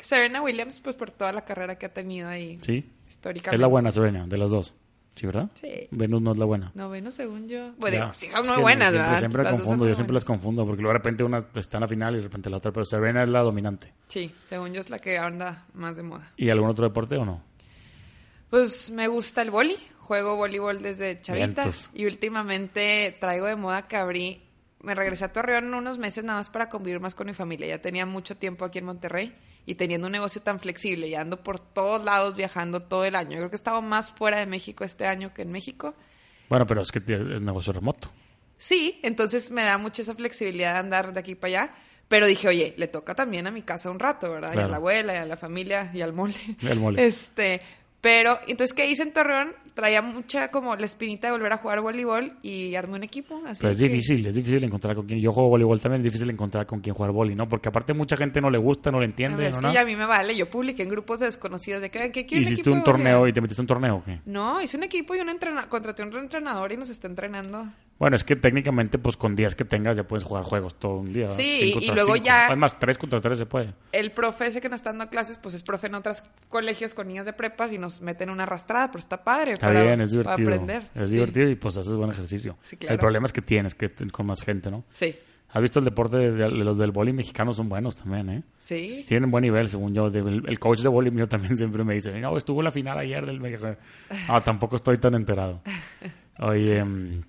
[0.06, 2.88] Serena Williams, pues por toda la carrera que ha tenido ahí sí.
[3.08, 3.56] históricamente.
[3.56, 4.76] Es la buena Serena, de las dos.
[5.16, 5.50] ¿Sí, verdad?
[5.54, 5.88] Sí.
[5.92, 6.72] Venus no es la buena.
[6.76, 7.72] No, bueno, según yo.
[7.78, 9.20] Bueno, sí son muy buenas, siempre, ¿verdad?
[9.20, 11.88] Siempre Las confundo, yo siempre las confundo, porque luego de repente una está en la
[11.88, 13.94] final y de repente la otra, pero Serena es la dominante.
[14.10, 16.34] Sí, según yo es la que anda más de moda.
[16.38, 17.42] ¿Y algún otro deporte o no?
[18.50, 21.90] Pues me gusta el boli, juego voleibol desde chavita Vientos.
[21.94, 24.44] y últimamente traigo de moda que abrí,
[24.86, 27.82] me regresé a Torreón unos meses nada más para convivir más con mi familia, ya
[27.82, 31.60] tenía mucho tiempo aquí en Monterrey y teniendo un negocio tan flexible y ando por
[31.60, 34.84] todos lados viajando todo el año, yo creo que he estado más fuera de México
[34.84, 35.96] este año que en México.
[36.50, 38.12] Bueno, pero es que es negocio remoto.
[38.58, 41.76] Sí, entonces me da mucha esa flexibilidad de andar de aquí para allá.
[42.08, 44.54] Pero dije, oye, le toca también a mi casa un rato, ¿verdad?
[44.56, 46.36] Y a la abuela, y a la familia, y al mole.
[46.62, 47.04] Y al mole.
[47.04, 47.62] Este,
[48.00, 49.56] pero, entonces, ¿qué hice en Torreón?
[49.76, 53.42] Traía mucha como la espinita de volver a jugar voleibol y armé un equipo.
[53.46, 55.20] Así Pero es que- difícil, es difícil encontrar con quien.
[55.20, 57.50] Yo juego voleibol también, es difícil encontrar con quien jugar voleibol, ¿no?
[57.50, 59.62] Porque aparte mucha gente no le gusta, no le entiende, ver, es ¿no?
[59.62, 59.74] que ¿no?
[59.74, 60.34] ya a mí me vale.
[60.36, 63.42] Yo publiqué en grupos de desconocidos de que, ¿qué quiero Hiciste un torneo y te
[63.42, 64.22] metiste un torneo, ¿o ¿qué?
[64.26, 67.68] No, hice un equipo y un entrena contraté un entrenador y nos está entrenando.
[67.98, 71.14] Bueno, es que técnicamente, pues con días que tengas ya puedes jugar juegos todo un
[71.14, 71.30] día.
[71.30, 72.26] Sí, y luego cinco.
[72.26, 73.74] ya- Además, tres contra tres se puede.
[73.94, 77.08] El profe ese que nos está dando clases, pues es profe en otros colegios con
[77.08, 79.54] niños de prepas y nos meten una arrastrada, pero está padre.
[79.54, 80.50] Está para, bien, es para divertido.
[80.50, 80.84] aprender.
[80.94, 81.16] Es Sí.
[81.16, 82.58] divertido y pues haces buen ejercicio.
[82.62, 82.94] Sí, claro.
[82.96, 84.84] El problema es que tienes que con más gente, ¿no?
[84.92, 85.16] Sí,
[85.52, 87.54] ¿Has visto el deporte de, de los del boli mexicano?
[87.54, 88.44] Son buenos también, ¿eh?
[88.60, 89.06] sí.
[89.08, 90.10] Tienen buen nivel, según yo.
[90.10, 92.98] De- el, el coach de boli mío también siempre me dice, no, estuvo la final
[93.00, 93.74] ayer del México.
[94.28, 95.62] No, tampoco estoy tan enterado.
[96.40, 97.22] Oye, mm,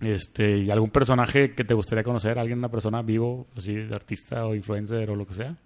[0.00, 2.38] este, ¿y algún personaje que te gustaría conocer?
[2.38, 5.56] ¿Alguien, una persona vivo, así, de artista o influencer o lo que sea?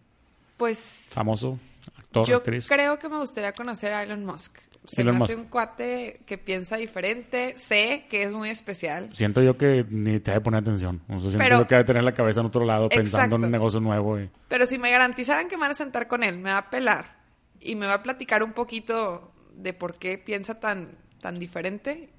[0.57, 1.59] Pues Famoso,
[1.97, 2.69] actor, yo actriz.
[2.69, 4.57] creo que me gustaría conocer a Elon Musk.
[4.87, 5.45] se Elon me hace Musk.
[5.47, 7.55] un cuate que piensa diferente.
[7.57, 9.09] Sé que es muy especial.
[9.13, 11.01] Siento yo que ni te ha de poner atención.
[11.09, 13.07] O sea, siento Pero- yo que ha de tener la cabeza en otro lado pensando
[13.37, 13.47] en Exacto.
[13.47, 14.21] un negocio nuevo.
[14.21, 14.31] Y...
[14.49, 17.17] Pero si me garantizaran que me van a sentar con él, me va a pelar
[17.61, 22.11] y me va a platicar un poquito de por qué piensa tan, tan diferente,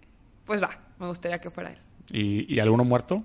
[0.46, 1.78] pues va, me gustaría que fuera él.
[2.12, 3.24] ¿Y, y alguno muerto?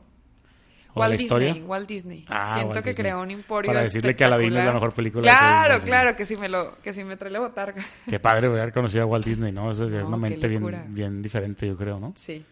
[0.93, 1.47] ¿O de Walt la historia?
[1.49, 2.25] Disney, Walt Disney.
[2.29, 3.05] Ah, Siento Walt que Disney.
[3.05, 5.87] creó un emporio Para decirle que Aladdin es la mejor película de Claro, sí.
[5.87, 7.85] claro, que si me lo, que si me trae la botarga.
[8.09, 9.71] Qué padre haber conocido a Walt Disney, ¿no?
[9.71, 12.13] Esa es No, una mente bien, bien diferente, yo creo, ¿no?
[12.17, 12.45] Sí.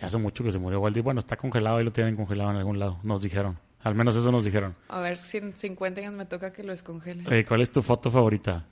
[0.00, 1.04] Y hace mucho que se murió Walt Disney.
[1.04, 2.98] Bueno, está congelado y lo tienen congelado en algún lado.
[3.02, 3.58] Nos dijeron.
[3.82, 4.74] Al menos eso nos dijeron.
[4.88, 7.24] A ver, si en 50 años me toca que lo descongele.
[7.30, 8.64] Eh, ¿Cuál es tu foto favorita?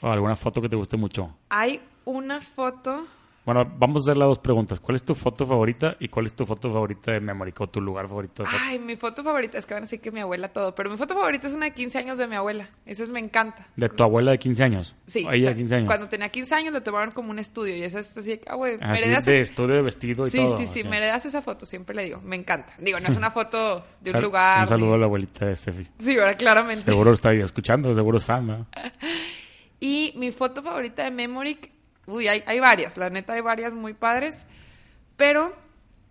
[0.00, 1.36] ¿O alguna foto que te guste mucho?
[1.50, 3.06] Hay una foto
[3.52, 4.78] Bueno, vamos a hacer las dos preguntas.
[4.78, 7.80] ¿Cuál es tu foto favorita y cuál es tu foto favorita de Memory o tu
[7.80, 8.62] lugar favorito de foto?
[8.64, 10.96] Ay, mi foto favorita, es que van a decir que mi abuela todo, pero mi
[10.96, 12.68] foto favorita es una de 15 años de mi abuela.
[12.86, 13.66] Esa es, me encanta.
[13.74, 14.94] ¿De tu abuela de 15 años?
[15.06, 15.24] Sí.
[15.24, 15.86] ¿O o ella sea, de 15 años?
[15.88, 18.78] Cuando tenía 15 años le tomaron como un estudio y esa es así, ah, güey,
[18.78, 20.56] me Así heredas- de estudio de vestido y Sí, todo.
[20.56, 20.90] sí, sí, o sea.
[20.90, 22.72] me heredas esa foto, siempre le digo, me encanta.
[22.78, 24.62] Digo, no es una foto de un Sal- lugar.
[24.62, 25.88] Un saludo ni- a la abuelita de Steffi.
[25.98, 26.84] Sí, ahora claramente.
[26.84, 28.66] Seguro está ahí escuchando, seguro es fan, ¿no?
[29.80, 31.70] Y mi foto favorita de Memoric,
[32.10, 34.46] uy, hay, hay varias, la neta hay varias muy padres,
[35.16, 35.54] pero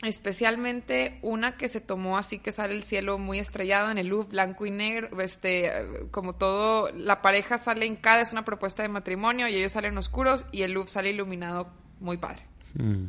[0.04, 4.30] especialmente una que se tomó así que sale el cielo muy estrellado en el Louvre,
[4.30, 5.72] blanco y negro, este,
[6.12, 9.98] como todo, la pareja sale en cada, es una propuesta de matrimonio y ellos salen
[9.98, 12.44] oscuros y el Louvre sale iluminado muy padre.
[12.76, 13.06] Mm.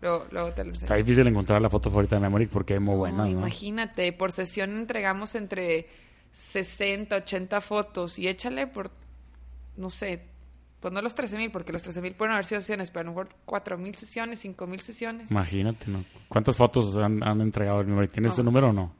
[0.00, 2.94] Luego, luego te lo Está difícil encontrar la foto favorita de Memory porque es muy
[2.94, 3.30] No, buena, ¿no?
[3.30, 5.86] Imagínate, por sesión entregamos entre
[6.32, 8.90] 60, 80 fotos y échale por,
[9.76, 10.24] no sé,
[10.82, 13.04] pues no los 13 mil, porque los 13 mil pueden haber sido sesiones, pero a
[13.04, 15.30] lo mejor 4 mil sesiones, 5 mil sesiones.
[15.30, 16.04] Imagínate, ¿no?
[16.28, 18.08] ¿Cuántas fotos han, han entregado el Memory?
[18.08, 18.92] ¿Tienes ese número o no?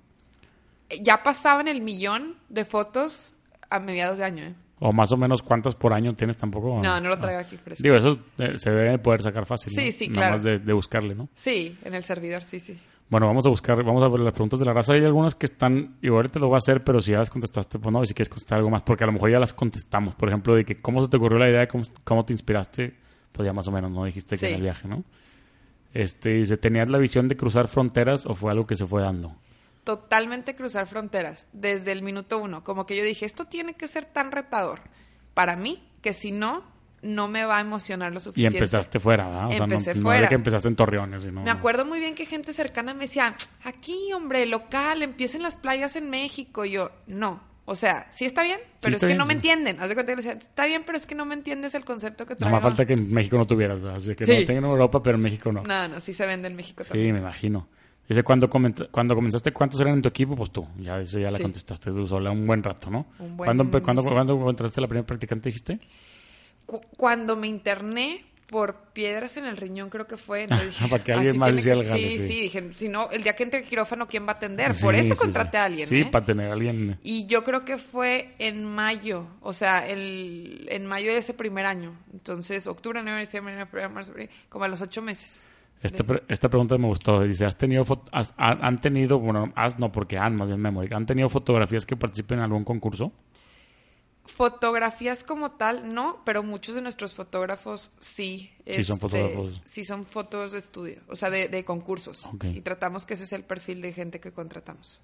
[0.89, 3.37] Eh, Ya pasaban el millón de fotos
[3.69, 4.55] a mediados de año, ¿eh?
[4.85, 6.81] ¿O más o menos cuántas por año tienes tampoco?
[6.83, 7.83] No, no lo traigo aquí fresco.
[7.83, 9.81] Digo, eso eh, se debe poder sacar fácil, ¿no?
[9.83, 10.33] Sí, sí, Nada claro.
[10.35, 11.29] más de, de buscarle, ¿no?
[11.35, 12.79] Sí, en el servidor, sí, sí.
[13.13, 14.95] Bueno, vamos a buscar, vamos a ver las preguntas de la raza.
[14.95, 17.79] Hay algunas que están, y ahorita lo voy a hacer, pero si ya las contestaste,
[17.79, 20.15] pues no, y si quieres contestar algo más, porque a lo mejor ya las contestamos.
[20.15, 22.97] Por ejemplo, de que cómo se te ocurrió la idea, cómo, cómo te inspiraste,
[23.31, 24.07] pues ya más o menos, ¿no?
[24.07, 25.05] Dijiste que en el viaje, ¿no?
[25.93, 29.37] Este, dice, ¿tenías la visión de cruzar fronteras o fue algo que se fue dando?
[29.85, 32.65] Totalmente cruzar fronteras, desde el minuto uno.
[32.65, 34.81] Como que yo dije, esto tiene que ser tan retador
[35.35, 36.65] para mí, que si no,
[37.03, 38.59] no me va a emocionar lo Y suficiente.
[38.59, 39.47] empezaste fuera, ¿verdad?
[39.47, 40.29] O sea, no- no, era fuera.
[40.29, 41.43] que empezaste en Torreones, sino...
[41.43, 43.35] Me acuerdo muy bien que gente cercana me decía,
[43.65, 46.65] aquí, hombre, local, empiecen las playas en México.
[46.65, 47.41] Y yo, no.
[47.65, 49.37] O sea, sí está bien, pero está es que bien, no me sí.
[49.39, 49.81] entienden.
[49.81, 52.25] Haz de cuenta que decía, está bien, pero es que no me entiendes el concepto
[52.27, 52.57] que No traigo.
[52.57, 53.79] más falta que en México no tuvieras.
[53.91, 54.33] Así que Sí.
[54.41, 55.63] no tengan en Europa, pero en México no.
[55.63, 57.13] No, no, sí se vende en México Sí, también.
[57.15, 57.69] me imagino.
[58.09, 58.51] Dice, cuando,
[58.91, 60.35] cuando comenzaste, ¿cuántos eran en tu equipo?
[60.35, 60.67] Pues tú.
[60.81, 61.43] Ya, eso ya la Sí.
[61.45, 63.07] contestaste tú sola un buen rato, ¿no?
[63.21, 64.09] Un buen ¿Cuándo, cuándo, sí.
[64.09, 65.79] cuándo encontraste la primera practicante, dijiste?
[66.73, 70.43] Cu- Cuando me interné por piedras en el riñón, creo que fue.
[70.49, 72.27] Entonces Para que alguien más hiciera el jale, Sí, sí.
[72.29, 74.73] sí, dije, si no, el día que entre al quirófano, ¿quién va a atender?
[74.81, 76.09] Por eso sí, contraté a alguien, Sí, ¿eh?
[76.11, 76.99] para tener a alguien...
[77.03, 81.65] Y yo creo que fue en mayo, o sea, el, en mayo de ese primer
[81.67, 81.95] año.
[82.13, 84.13] Entonces, octubre, noviembre, diciembre, enero, marzo,
[84.49, 85.47] como a los ocho meses.
[85.83, 87.23] Esta, pre- esta pregunta me gustó.
[87.23, 87.85] Dice, ¿has tenido...
[88.13, 89.19] has- han tenido...
[89.19, 90.89] Bueno, has no, porque han, más bien memory.
[90.95, 93.13] ¿Han tenido fotografías que participen en algún concurso?
[94.25, 98.53] Fotografías como tal, no, pero muchos de nuestros fotógrafos sí.
[98.67, 99.61] Sí son este, fotógrafos.
[99.65, 102.31] Sí son fotos de estudio, o sea, de, de concursos.
[102.43, 105.03] Y tratamos que ese sea el perfil de gente que contratamos.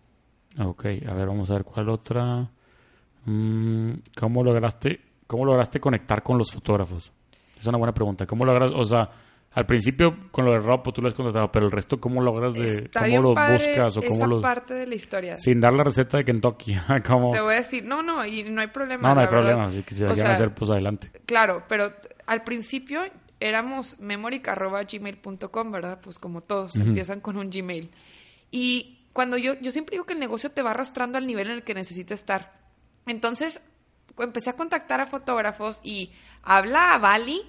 [0.58, 2.50] Ok, a ver, vamos a ver cuál otra.
[3.24, 7.12] Mm, ¿Cómo lograste, cómo lograste conectar con los fotógrafos?
[7.58, 8.26] Es una buena pregunta.
[8.26, 9.10] ¿Cómo logras, o sea,
[9.52, 12.54] al principio con lo de Rob, tú lo has contratado, pero el resto, ¿cómo logras
[12.54, 15.38] de, cómo los buscas o cómo los, parte de la historia.
[15.38, 16.76] sin dar la receta de Kentucky?
[17.06, 17.32] ¿Cómo?
[17.32, 19.08] Te voy a decir, no, no, y no hay problema.
[19.08, 19.54] No, no hay la verdad.
[19.54, 19.70] problema.
[19.70, 21.10] Si O sea, hacer, pues adelante.
[21.26, 21.92] Claro, pero
[22.26, 23.00] al principio
[23.40, 26.00] éramos memoric.gmail.com, ¿verdad?
[26.02, 27.90] Pues como todos, empiezan con un Gmail.
[28.50, 31.54] Y cuando yo, yo siempre digo que el negocio te va arrastrando al nivel en
[31.54, 32.52] el que necesita estar.
[33.06, 33.62] Entonces,
[34.18, 37.42] empecé a contactar a fotógrafos y habla a Bali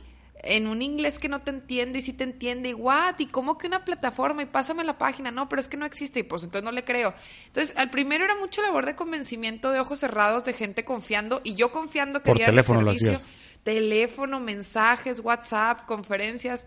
[0.44, 3.58] en un inglés que no te entiende y si te entiende y what y cómo
[3.58, 5.32] que una plataforma y pásame la página.
[5.32, 6.22] No pero es que no existe.
[6.22, 7.14] Y pues entonces no le creo.
[7.48, 11.56] Entonces al primero era mucho labor de convencimiento de ojos cerrados de gente confiando y
[11.56, 13.20] yo confiando que Por el teléfono lo servicio
[13.64, 16.66] teléfono mensajes WhatsApp conferencias.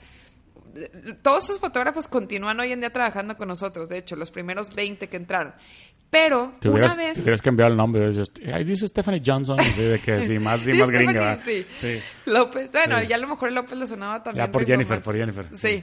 [1.22, 3.88] Todos esos fotógrafos continúan hoy en día trabajando con nosotros.
[3.88, 5.54] De hecho los primeros 20 que entraron
[6.12, 8.10] pero Te una hubieras, vez te hubieras cambiado el nombre.
[8.52, 9.58] "Ay, dice Stephanie Johnson.
[9.58, 11.34] Así de que sí, más, sí, Sí, más gringa.
[11.36, 11.64] sí.
[11.78, 12.00] sí.
[12.26, 13.06] López, bueno, Sí.
[13.08, 14.46] ya a lo mejor López lo sonaba también.
[14.46, 15.46] Ya por Jennifer, por Jennifer.
[15.56, 15.82] Sí.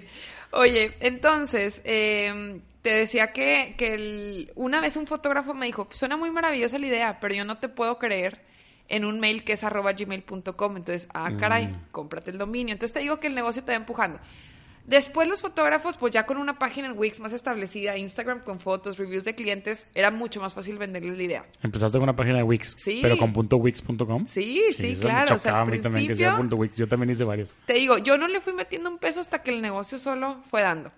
[0.51, 6.15] Oye, entonces, eh, te decía que, que el- una vez un fotógrafo me dijo, suena
[6.15, 8.39] muy maravillosa la idea, pero yo no te puedo creer
[8.87, 10.77] en un mail que es arroba gmail.com.
[10.77, 11.81] Entonces, ah, caray, Mm.
[11.91, 12.73] cómprate el dominio.
[12.73, 14.19] Entonces te digo que el negocio te va empujando.
[14.89, 18.97] Después los fotógrafos, pues ya con una página en Wix más establecida, Instagram con fotos,
[18.97, 21.45] reviews de clientes, era mucho más fácil venderles la idea.
[21.61, 22.75] Empezaste con una página de Wix.
[22.79, 22.97] Sí.
[22.99, 24.25] Pero con punto .wix.com.
[24.27, 25.29] Sí, sí, claro.
[25.29, 26.75] Me O sea, chocaba al a mí también que sea punto .wix.
[26.75, 27.53] Yo también hice varios.
[27.67, 30.63] Te digo, yo no le fui metiendo un peso hasta que el negocio solo fue
[30.63, 30.91] dando.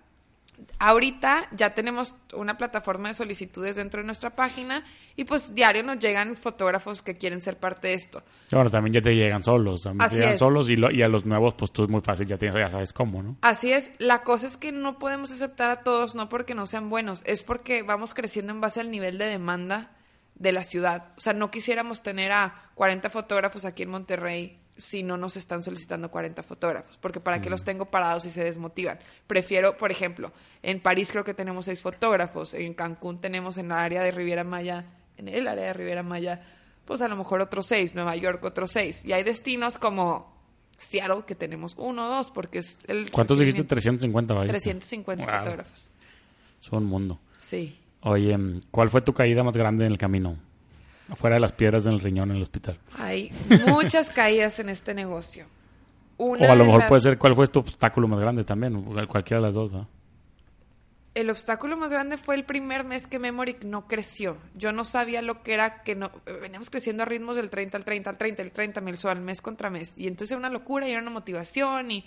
[0.78, 4.84] Ahorita ya tenemos una plataforma de solicitudes dentro de nuestra página
[5.16, 8.22] y pues diario nos llegan fotógrafos que quieren ser parte de esto.
[8.50, 9.82] Bueno, también ya te llegan solos.
[9.82, 10.38] También Así te llegan es.
[10.38, 12.26] solos y, lo- y a los nuevos, pues tú es muy fácil.
[12.26, 13.36] Ya, tienes, ya sabes cómo, ¿no?
[13.42, 16.90] Así es, la cosa es que no podemos aceptar a todos, no porque no sean
[16.90, 19.90] buenos, es porque vamos creciendo en base al nivel de demanda
[20.34, 21.08] de la ciudad.
[21.16, 25.62] O sea, no quisiéramos tener a 40 fotógrafos aquí en Monterrey si no nos están
[25.62, 28.98] solicitando 40 fotógrafos, porque para qué los tengo parados y se desmotivan.
[29.26, 33.82] Prefiero, por ejemplo, en París creo que tenemos seis fotógrafos, en Cancún tenemos en la
[33.82, 34.84] área de Riviera Maya,
[35.16, 36.42] en el área de Riviera Maya,
[36.84, 40.32] pues a lo mejor otros seis, Nueva York otros seis, y hay destinos como
[40.78, 43.62] Seattle que tenemos uno o dos, porque es el ¿Cuántos dijiste?
[43.62, 43.74] requerimiento.
[43.74, 44.48] 350, vaya.
[44.48, 45.38] 350 Wow.
[45.44, 45.90] fotógrafos.
[46.60, 47.20] Es un mundo.
[47.38, 47.78] Sí.
[48.00, 48.36] Oye,
[48.72, 50.36] ¿cuál fue tu caída más grande en el camino?
[51.12, 52.78] Afuera de las piedras en el riñón en el hospital.
[52.98, 53.30] Hay
[53.66, 55.46] muchas caídas en este negocio.
[56.18, 58.82] Una o a lo mejor las- puede ser cuál fue tu obstáculo más grande también.
[59.06, 59.88] Cualquiera de las dos, ¿no?
[61.14, 64.38] El obstáculo más grande fue el primer mes que Memory no creció.
[64.54, 66.10] Yo no sabía lo que era que no...
[66.40, 69.68] Veníamos creciendo a ritmos del 30 al 30 al 30, el 30 mensual, mes contra
[69.68, 69.92] mes.
[69.98, 72.04] Y entonces era una locura y era una motivación y...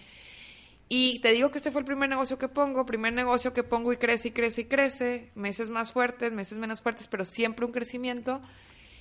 [0.87, 3.91] Y te digo que este fue el primer negocio que pongo, primer negocio que pongo
[3.93, 7.71] y crece y crece y crece, meses más fuertes, meses menos fuertes, pero siempre un
[7.71, 8.39] crecimiento.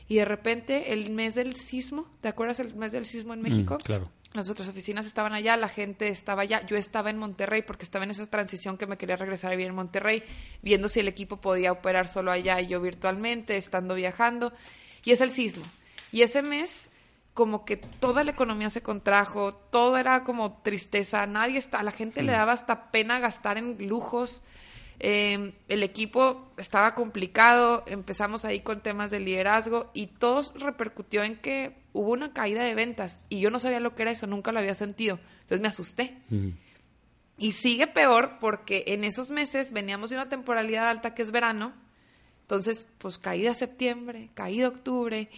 [0.09, 3.77] Y de repente el mes del sismo, ¿te acuerdas el mes del sismo en México?
[3.77, 4.11] Mm, claro.
[4.35, 6.61] Las otras oficinas estaban allá, la gente estaba allá.
[6.67, 9.69] Yo estaba en Monterrey porque estaba en esa transición que me quería regresar a vivir
[9.69, 10.25] en Monterrey,
[10.61, 14.53] viendo si el equipo podía operar solo allá y yo virtualmente, estando viajando.
[15.05, 15.65] Y es el sismo.
[16.11, 16.91] Y ese mes,
[17.33, 21.93] como que toda la economía se contrajo, todo era como tristeza, nadie está, a la
[21.93, 24.43] gente le daba hasta pena gastar en lujos.
[25.01, 31.37] Eh, el equipo estaba complicado, empezamos ahí con temas de liderazgo y todo repercutió en
[31.37, 34.53] que hubo una caída de ventas y yo no sabía lo que era eso, nunca
[34.53, 35.19] lo había sentido.
[35.41, 36.17] Entonces me asusté.
[36.31, 36.51] Mm.
[37.37, 41.73] Y sigue peor porque en esos meses veníamos de una temporalidad alta que es verano.
[42.43, 45.29] Entonces, pues caída septiembre, caída octubre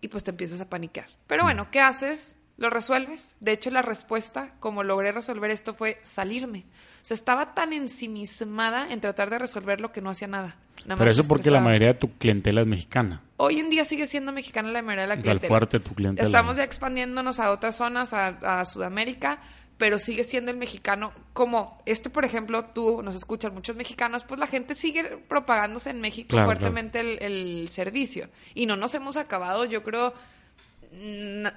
[0.00, 1.08] y pues te empiezas a paniquear.
[1.26, 2.36] Pero bueno, ¿qué haces?
[2.56, 3.34] Lo resuelves.
[3.40, 6.60] De hecho, la respuesta, como logré resolver esto, fue salirme.
[7.02, 10.56] O sea, estaba tan ensimismada en tratar de resolver lo que no hacía nada.
[10.86, 13.22] Nada Pero eso porque la mayoría de tu clientela es mexicana.
[13.38, 15.48] Hoy en día sigue siendo mexicana la mayoría de la clientela.
[15.48, 16.28] fuerte de tu clientela.
[16.28, 19.40] Estamos ya expandiéndonos a otras zonas, a, a Sudamérica,
[19.76, 21.12] pero sigue siendo el mexicano.
[21.32, 26.00] Como este, por ejemplo, tú nos escuchan muchos mexicanos, pues la gente sigue propagándose en
[26.00, 28.28] México Claro, fuertemente el, el servicio.
[28.54, 30.14] Y no nos hemos acabado, yo creo,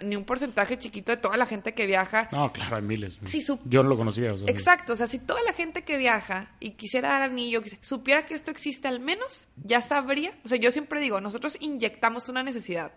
[0.01, 2.27] ni un porcentaje chiquito de toda la gente que viaja.
[2.31, 3.19] No, claro, hay miles.
[3.25, 4.33] Sí, su- Yo no lo conocía.
[4.33, 7.61] o sea, Exacto, o sea, si toda la gente que viaja y quisiera dar anillo,
[7.81, 10.33] supiera que esto existe al menos, ya sabría.
[10.43, 12.91] O sea, yo siempre digo, nosotros inyectamos una necesidad.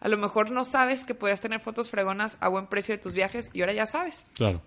[0.00, 3.14] A lo mejor no sabes que podrías tener fotos fregonas a buen precio de tus
[3.14, 4.26] viajes y ahora ya sabes.
[4.34, 4.60] Claro.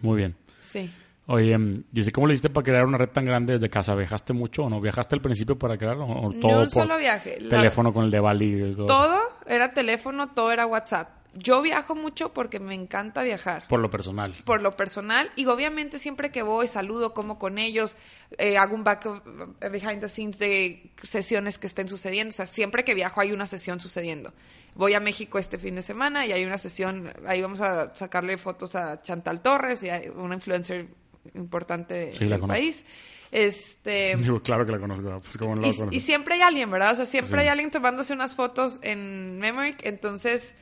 [0.00, 0.36] Muy bien.
[0.58, 0.90] Sí.
[1.30, 3.94] Oye, em, dice, ¿cómo le hiciste para crear una red tan grande desde casa?
[3.94, 4.80] ¿Viajaste mucho o no?
[4.80, 6.06] ¿Viajaste al principio para crearlo?
[6.06, 7.38] ¿O todo un por viaje.
[7.40, 8.74] La- teléfono con el de Bali?
[8.74, 8.86] todo?
[8.86, 11.10] Todo era teléfono, todo era WhatsApp.
[11.34, 13.68] Yo viajo mucho porque me encanta viajar.
[13.68, 14.34] Por lo personal.
[14.46, 17.98] por lo personal y obviamente siempre que voy saludo como con ellos
[18.38, 19.22] eh, hago un back of-
[19.60, 23.32] eh, behind the scenes de sesiones que estén sucediendo o sea siempre que viajo hay
[23.32, 24.32] una sesión sucediendo
[24.74, 28.38] voy a México este fin de semana y hay una sesión ahí vamos a sacarle
[28.38, 30.88] fotos a Chantal Torres y hay una influencer
[31.34, 32.84] importante Sí, del país
[33.30, 35.20] este Digo, claro que la conozco.
[35.20, 36.92] Pues cómo no la y, siempre hay alguien, ¿verdad?
[36.92, 37.42] O sea, siempre Sí.
[37.42, 39.84] hay alguien tomándose unas fotos en Memoric.
[39.84, 40.54] Entonces,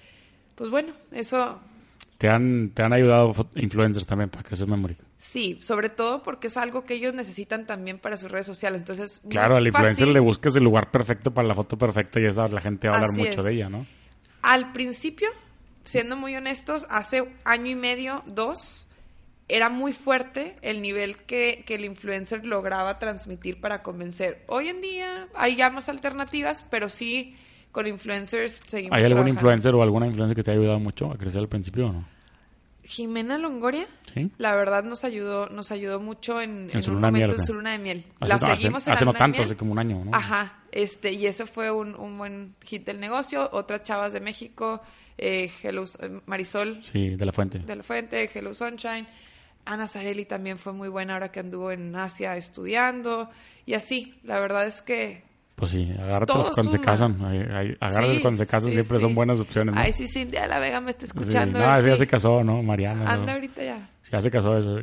[0.55, 1.61] pues bueno, eso
[2.19, 4.97] ¿Te han, te han ayudado influencers también para crecer Memory?
[5.19, 8.81] Sí, sobre todo porque es algo que ellos necesitan también para sus redes sociales.
[8.81, 12.49] Entonces, Claro, al influencer le buscas el lugar perfecto para la foto perfecta y esa
[12.49, 13.45] la gente va a hablar Así mucho es.
[13.45, 13.87] de ella, ¿no?
[14.43, 15.29] Al principio,
[15.85, 18.86] siendo muy honestos, hace año y medio, dos,
[19.49, 24.43] era muy fuerte el nivel que, que el influencer lograba transmitir para convencer.
[24.49, 27.37] Hoy en día hay ya más alternativas, pero sí
[27.73, 29.29] con influencers seguimos ¿Hay algún trabajando.
[29.41, 32.05] influencer o alguna influencer que te ha ayudado mucho a crecer al principio o no?
[32.83, 34.31] Jimena Longoria, Sí.
[34.39, 37.53] la verdad nos ayudó, nos ayudó mucho en, En en su un luna momento su
[37.55, 38.05] luna de miel.
[38.21, 39.45] Hace, la hace- seguimos hace no de tanto, miel.
[39.47, 40.13] hace como un año, ¿no?
[40.15, 43.49] Ajá, este, y eso fue un, un buen hit del negocio.
[43.53, 44.81] Otras chavas de México,
[45.19, 47.59] eh, Hello, eh, Marisol Sí, de la fuente.
[47.59, 49.07] de la Fuente, Hello Sunshine.
[49.67, 53.29] Ana Zarelli también fue muy buena ahora que anduvo en Asia estudiando.
[53.67, 55.23] Y así, la verdad es que
[55.57, 57.25] Pues sí, agárrate Todo cuando se casan.
[57.25, 59.03] Hay- hay- agárrate Sí, cuando se casan, sí, siempre sí.
[59.03, 59.75] son buenas opciones.
[59.75, 59.81] ¿no?
[59.81, 61.59] Ay, sí, Cintia de la Vega me está Sí, escuchando.
[61.59, 62.63] No, esa ya se casó, ¿no?
[62.63, 63.05] Mariana.
[63.05, 63.11] ¿no?
[63.11, 63.89] Anda ahorita ya.
[64.13, 64.79] Ya se casó eso.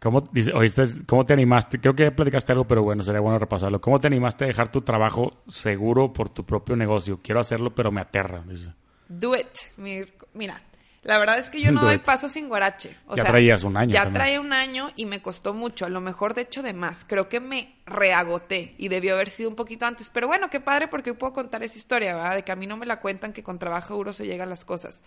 [0.00, 1.80] ¿Cómo, dice, oíste, ¿Cómo te animaste?
[1.80, 3.80] Creo que ya platicaste algo, pero bueno, sería bueno repasarlo.
[3.80, 7.18] ¿Cómo te animaste a dejar tu trabajo seguro por tu propio negocio?
[7.20, 8.44] Quiero hacerlo, pero me aterra.
[8.46, 8.72] Dice.
[9.08, 9.48] Do it.
[9.76, 10.04] Mi-
[10.34, 10.62] Mira,
[11.02, 12.96] la verdad es que yo no Do doy paso sin guarache.
[13.06, 14.14] O Ya sea, traías un año Ya también.
[14.14, 15.86] traía un año y me costó mucho.
[15.86, 17.04] A lo mejor, de hecho, de más.
[17.08, 20.10] Creo que me reagoté y debió haber sido un poquito antes.
[20.10, 22.34] Pero bueno, qué padre porque hoy puedo contar esa historia, ¿verdad?
[22.36, 24.64] De que a mí no me la cuentan, que con trabajo duro se llegan las
[24.64, 25.02] cosas.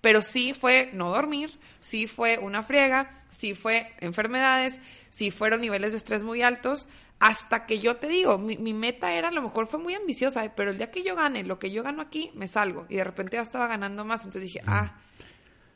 [0.00, 4.78] Pero sí fue no dormir, sí fue una friega, sí fue enfermedades,
[5.08, 6.88] sí fueron niveles de estrés muy altos,
[7.20, 10.44] hasta que yo te digo, mi, mi meta era, a lo mejor fue muy ambiciosa,
[10.44, 10.52] ¿eh?
[10.54, 12.84] pero el día que yo gane, lo que yo gano aquí, me salgo.
[12.90, 14.94] Y de repente ya estaba ganando más, entonces dije, ah,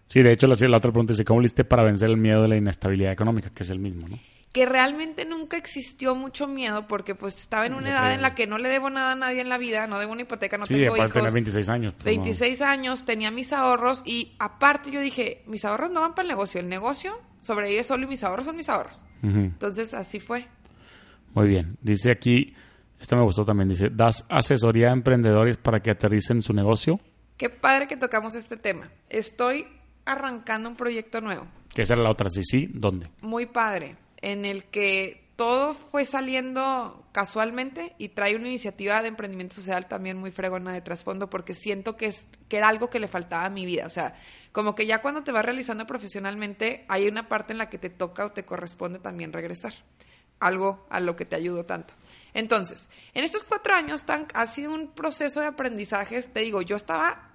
[0.09, 2.49] Sí, de hecho, la, la otra pregunta dice, ¿cómo liste para vencer el miedo de
[2.49, 3.51] la inestabilidad económica?
[3.51, 4.19] Que es el mismo, ¿no?
[4.53, 8.47] que realmente nunca existió mucho miedo porque pues estaba en una edad en la que
[8.47, 10.75] no le debo nada a nadie en la vida, no debo una hipoteca, no sí,
[10.75, 11.13] tengo hijos.
[11.13, 11.95] tener 26 años.
[11.95, 12.23] pues, no.
[12.23, 16.29] 26 años, tenía mis ahorros y aparte yo dije, mis ahorros no van para el
[16.29, 19.05] negocio, el negocio sobrevive solo y mis ahorros son mis ahorros.
[19.23, 20.47] Entonces así fue.
[21.35, 21.77] Muy bien.
[21.83, 22.55] Dice aquí,
[23.01, 27.01] esta me gustó también, dice, ¿das asesoría a emprendedores para que aterricen su negocio?
[27.37, 28.91] Qué padre que tocamos este tema.
[29.09, 29.67] Estoy
[30.13, 33.09] arrancando un proyecto nuevo, Que esa era la otra, sí, sí, ¿dónde?
[33.21, 39.55] muy padre, en el que todo fue saliendo casualmente y trae una iniciativa de emprendimiento
[39.55, 43.07] social también muy fregona de trasfondo porque siento que, es, que era algo que le
[43.07, 43.87] faltaba a mi vida.
[43.87, 44.17] O sea,
[44.51, 47.89] como que ya cuando te vas realizando profesionalmente hay una parte en la que te
[47.89, 49.75] toca o te corresponde también regresar.
[50.41, 51.95] Algo a lo que te ayudó tanto.
[52.35, 56.33] Entonces, en estos cuatro años tan, ha sido un proceso de aprendizajes.
[56.33, 57.31] Te digo, yo estaba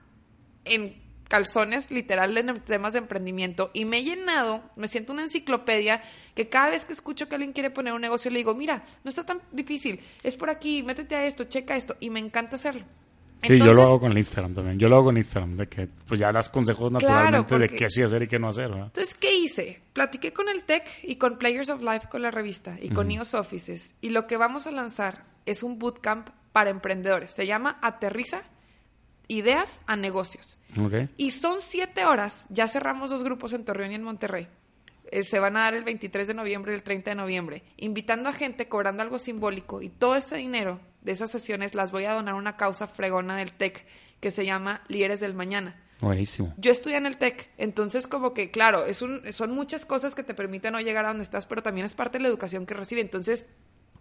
[0.66, 1.03] en
[1.34, 6.04] calzones literal en temas de emprendimiento y me he llenado, me siento una enciclopedia
[6.36, 9.10] que cada vez que escucho que alguien quiere poner un negocio le digo, mira, no
[9.10, 12.86] está tan difícil, es por aquí, métete a esto, checa esto y me encanta hacerlo.
[13.42, 14.78] Sí, yo lo hago con el Instagram también.
[14.78, 17.90] Yo lo hago con Instagram, de que pues ya das consejos naturalmente de porque- qué
[17.90, 18.86] sí hacer y qué no hacer, ¿verdad?
[18.86, 19.82] Entonces, ¿qué hice?
[19.92, 23.34] Platiqué con el Tech y con Players of Life, con la revista, y con EOS
[23.34, 23.96] Offices.
[24.02, 27.32] Y lo que vamos a lanzar es un bootcamp para emprendedores.
[27.32, 28.44] Se llama Aterriza
[29.28, 30.58] Ideas a Negocios.
[31.18, 32.46] Y son siete horas.
[32.50, 34.48] Ya cerramos dos grupos en Torreón y en Monterrey.
[35.12, 37.64] Eh, se van a dar el 23 de noviembre y el 30 de noviembre.
[37.78, 39.82] Invitando a gente, cobrando algo simbólico.
[39.82, 43.38] Y todo este dinero de esas sesiones las voy a donar a una causa fregona
[43.38, 43.86] del TEC
[44.20, 45.80] que se llama Líderes del Mañana.
[46.00, 46.54] Buenísimo.
[46.58, 50.24] Yo estudié en el TEC, entonces como que, claro, es un, son muchas cosas que
[50.24, 52.74] te permiten no llegar a donde estás, pero también es parte de la educación que
[52.74, 53.02] recibe.
[53.02, 53.46] Entonces,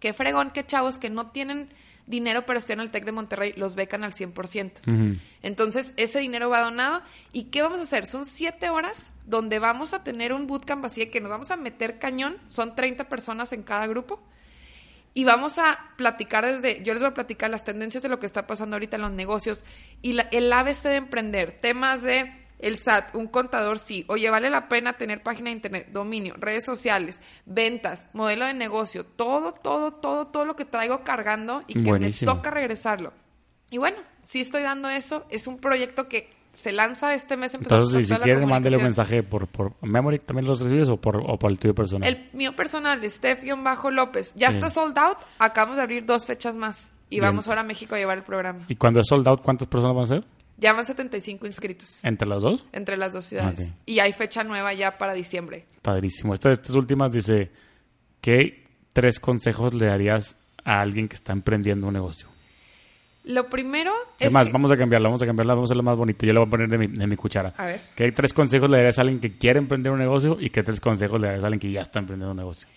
[0.03, 1.69] qué fregón, qué chavos que no tienen
[2.07, 4.81] dinero, pero estén en el TEC de Monterrey, los becan al 100%.
[4.85, 5.17] Ujú.
[5.41, 7.01] Entonces, ese dinero va donado.
[7.31, 8.05] ¿Y qué vamos a hacer?
[8.05, 11.55] Son siete horas donde vamos a tener un bootcamp así de que nos vamos a
[11.55, 12.37] meter cañón.
[12.49, 14.21] Son 30 personas en cada grupo.
[15.13, 18.25] Y vamos a platicar desde, yo les voy a platicar las tendencias de lo que
[18.25, 19.63] está pasando ahorita en los negocios
[20.01, 22.33] y la- el ABC de emprender, temas de
[22.63, 26.65] el SAT, un contador sí, oye, vale la pena tener página de internet, dominio, redes
[26.65, 31.89] sociales, ventas, modelo de negocio, todo, todo, todo, todo lo que traigo cargando y que
[31.89, 32.31] Buenísimo.
[32.31, 33.13] me toca regresarlo.
[33.69, 37.55] Y bueno, sí estoy dando eso, es un proyecto que se lanza este mes.
[37.55, 41.17] Entonces, si, si quieren, mándele un mensaje por, por Memory, ¿también los recibes o por,
[41.17, 42.07] o por el tuyo personal?
[42.07, 44.57] El mío personal, Steph-López, ya Sí.
[44.57, 45.17] está sold out.
[45.39, 46.91] Acabamos de abrir dos fechas más.
[47.09, 47.23] Y Bien.
[47.31, 48.65] vamos ahora a México a llevar el programa.
[48.67, 50.23] ¿Y cuando es sold out, cuántas personas van a ser?
[50.63, 52.65] Ya van 75 inscritos ¿Entre las dos?
[52.71, 53.69] entre las dos ciudades.
[53.69, 53.75] Ok.
[53.85, 55.65] Y hay fecha nueva ya para diciembre.
[55.81, 56.33] Padrísimo.
[56.33, 57.51] Estas, estas últimas dice,
[58.21, 62.29] ¿qué tres consejos le darías a alguien que está emprendiendo un negocio?
[63.25, 64.33] Lo primero Es, es.
[64.33, 66.25] más, que- vamos a cambiarla, vamos a cambiarla, vamos a hacerla más bonita.
[66.25, 67.53] Yo le voy a poner de mi, de mi cuchara.
[67.57, 67.79] A ver.
[67.95, 70.79] ¿Qué tres consejos le darías a alguien que quiere emprender un negocio y qué tres
[70.81, 72.67] consejos le darías a alguien que ya está emprendiendo un negocio?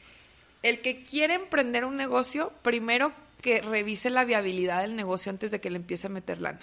[0.62, 5.60] El que quiere emprender un negocio, primero que revise la viabilidad del negocio antes de
[5.60, 6.60] que le empiece a meter lana.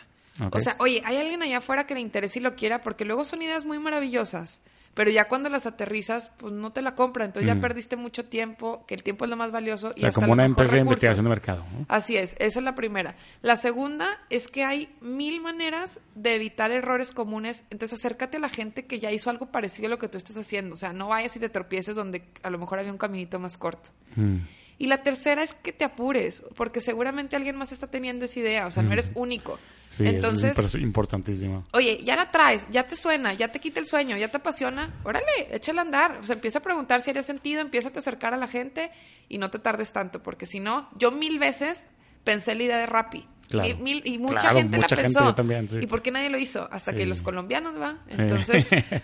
[0.52, 3.24] O sea, oye, hay alguien allá afuera que le interese y lo quiera, porque luego
[3.24, 4.62] son ideas muy maravillosas,
[4.96, 7.62] pero ya cuando las aterrizas, pues no te la compra, entonces ya Mm.
[7.62, 9.90] perdiste mucho tiempo, que el tiempo es lo más valioso.
[9.90, 11.66] O y sea, hasta como una empresa de investigación de mercado.
[11.72, 11.86] ¿no?
[11.88, 13.16] Así es, esa es la primera.
[13.42, 18.50] La segunda es que hay mil maneras de evitar errores comunes, entonces acércate a la
[18.50, 21.08] gente que ya hizo algo parecido a lo que tú estás haciendo, o sea, no
[21.10, 23.92] vayas y te tropieces donde a lo mejor había un caminito más corto.
[24.16, 24.38] Mm.
[24.80, 28.66] Y la tercera es que te apures, porque seguramente alguien más está teniendo esa idea,
[28.68, 29.58] o sea, no eres único.
[29.98, 31.64] Sí, Entonces, eso es impor- importantísimo.
[31.74, 34.92] oye, ya la traes, ya te suena, ya te quita el sueño, ya te apasiona,
[35.04, 36.18] órale, échale a andar.
[36.22, 38.92] O sea, empieza a preguntar si haría sentido, empieza a te acercar a la gente
[39.30, 41.88] y no te tardes tanto, porque si no, yo mil veces
[42.24, 43.28] pensé la idea de Rappi.
[43.50, 43.78] Claro.
[43.80, 45.36] Mil- y mucha Claro, gente mucha la gente, pensó.
[45.36, 45.78] también, sí.
[45.82, 46.68] ¿Y por qué nadie lo hizo?
[46.72, 46.98] Hasta Sí.
[46.98, 48.00] que los colombianos, ¿va?
[48.08, 49.02] Entonces, Todavía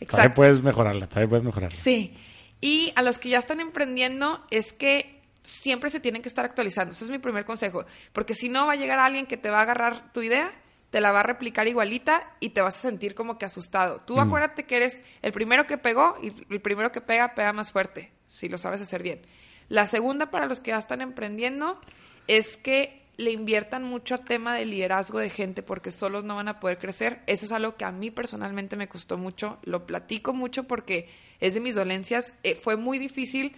[0.00, 0.34] exacto.
[0.34, 1.76] puedes mejorarla, todavía puedes mejorarla.
[1.76, 2.16] Sí.
[2.60, 5.13] Y a los que ya están emprendiendo es que
[5.44, 6.92] siempre se tienen que estar actualizando.
[6.92, 7.84] Ese es mi primer consejo.
[8.12, 10.52] Porque si no, va a llegar alguien que te va a agarrar tu idea,
[10.90, 13.98] te la va a replicar igualita y te vas a sentir como que asustado.
[13.98, 17.72] Tú acuérdate que eres el primero que pegó y el primero que pega, pega más
[17.72, 19.20] fuerte, si lo sabes hacer bien.
[19.68, 21.80] La segunda, para los que ya están emprendiendo,
[22.26, 26.48] es que le inviertan mucho a tema de liderazgo de gente porque solos no van
[26.48, 27.22] a poder crecer.
[27.26, 29.58] Eso es algo que a mí personalmente me costó mucho.
[29.64, 31.08] Lo platico mucho porque
[31.40, 32.34] es de mis dolencias.
[32.42, 33.54] Eh, fue muy difícil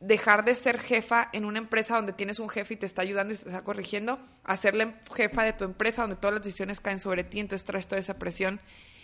[0.00, 3.34] dejar de ser jefa en una empresa donde tienes un jefe y te está ayudando
[3.34, 4.74] y te está corrigiendo, a ser
[5.14, 8.18] jefa de tu empresa donde todas las decisiones caen sobre ti, entonces traes toda esa
[8.18, 8.60] presión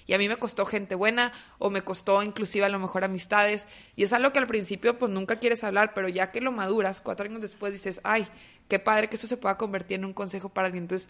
[0.08, 3.66] y a mí me costó gente buena o me costó inclusive a lo mejor amistades
[3.94, 7.02] y es algo que al principio pues nunca quieres hablar, pero ya que lo maduras,
[7.02, 8.26] cuatro años después dices, ay,
[8.68, 10.84] qué padre que eso se pueda convertir en un consejo para alguien.
[10.84, 11.08] Entonces,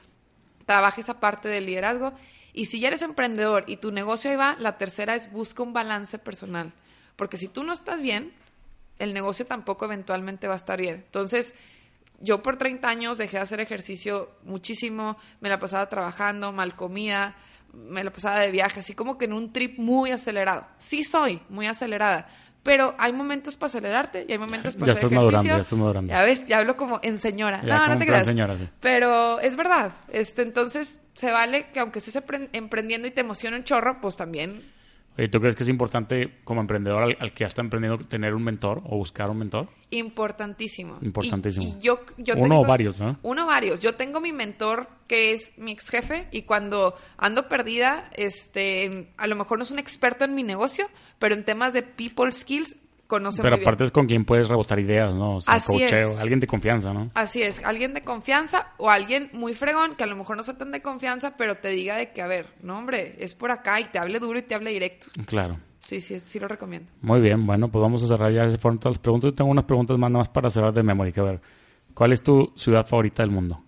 [0.67, 2.13] trabaja esa parte del liderazgo
[2.53, 5.73] y si ya eres emprendedor y tu negocio ahí va, la tercera es busca un
[5.73, 6.73] balance personal,
[7.17, 8.33] porque si tú no estás bien,
[8.99, 10.97] el negocio tampoco eventualmente va a estar bien.
[10.97, 11.55] Entonces,
[12.21, 17.37] yo por 30 años dejé de hacer ejercicio muchísimo, me la pasaba trabajando, mal comida,
[17.73, 20.67] me la pasaba de viaje, así como que en un trip muy acelerado.
[20.79, 22.29] Sí soy muy acelerada,
[22.69, 25.21] pero hay momentos para acelerarte y hay momentos para ya hacer estás ejercicio.
[25.21, 26.11] madurando, ya estás madurando.
[26.13, 27.63] Ya ves, ya hablo como en señora.
[27.65, 28.27] Ya, no, no te creas.
[28.27, 28.69] señora, sí.
[28.81, 29.93] Pero es verdad.
[30.09, 34.17] Este, entonces, se vale que aunque estés empre- emprendiendo y te emociona un chorro, pues
[34.17, 34.63] también
[35.27, 38.45] ¿tú crees que es importante como emprendedor al, al que ya está emprendiendo tener un
[38.45, 39.69] mentor o buscar un mentor?
[39.91, 40.99] importantísimo.
[41.03, 41.65] Importantísimo.
[41.67, 43.19] Y, y yo, yo Uno tengo- o varios, ¿no?
[43.23, 43.81] Uno o varios.
[43.81, 49.27] Yo tengo mi mentor que es mi ex jefe y cuando ando perdida, este, a
[49.27, 50.87] lo mejor no es un experto en mi negocio,
[51.19, 52.77] pero en temas de people skills
[53.09, 53.87] conoce Pero muy aparte bien.
[53.87, 55.37] es con quien puedes rebotar ideas, ¿no?
[55.37, 56.21] O sea, Así coacheo, es.
[56.21, 57.11] alguien de confianza, ¿no?
[57.15, 60.57] Así es, alguien de confianza o alguien muy fregón que a lo mejor no sea
[60.57, 63.81] tan de confianza, pero te diga de que, a ver, no hombre, es por acá
[63.81, 65.09] y te hable duro y te hable directo.
[65.27, 65.59] Claro.
[65.81, 66.91] Sí, sí, sí lo recomiendo.
[67.01, 68.43] Muy bien, bueno, pues vamos a cerrar ya.
[68.45, 69.35] Esas fueron todas las preguntas.
[69.35, 71.13] Tengo unas preguntas más nada más para cerrar de memoria.
[71.13, 71.41] Que a ver,
[71.95, 73.63] ¿cuál es tu ciudad favorita del mundo?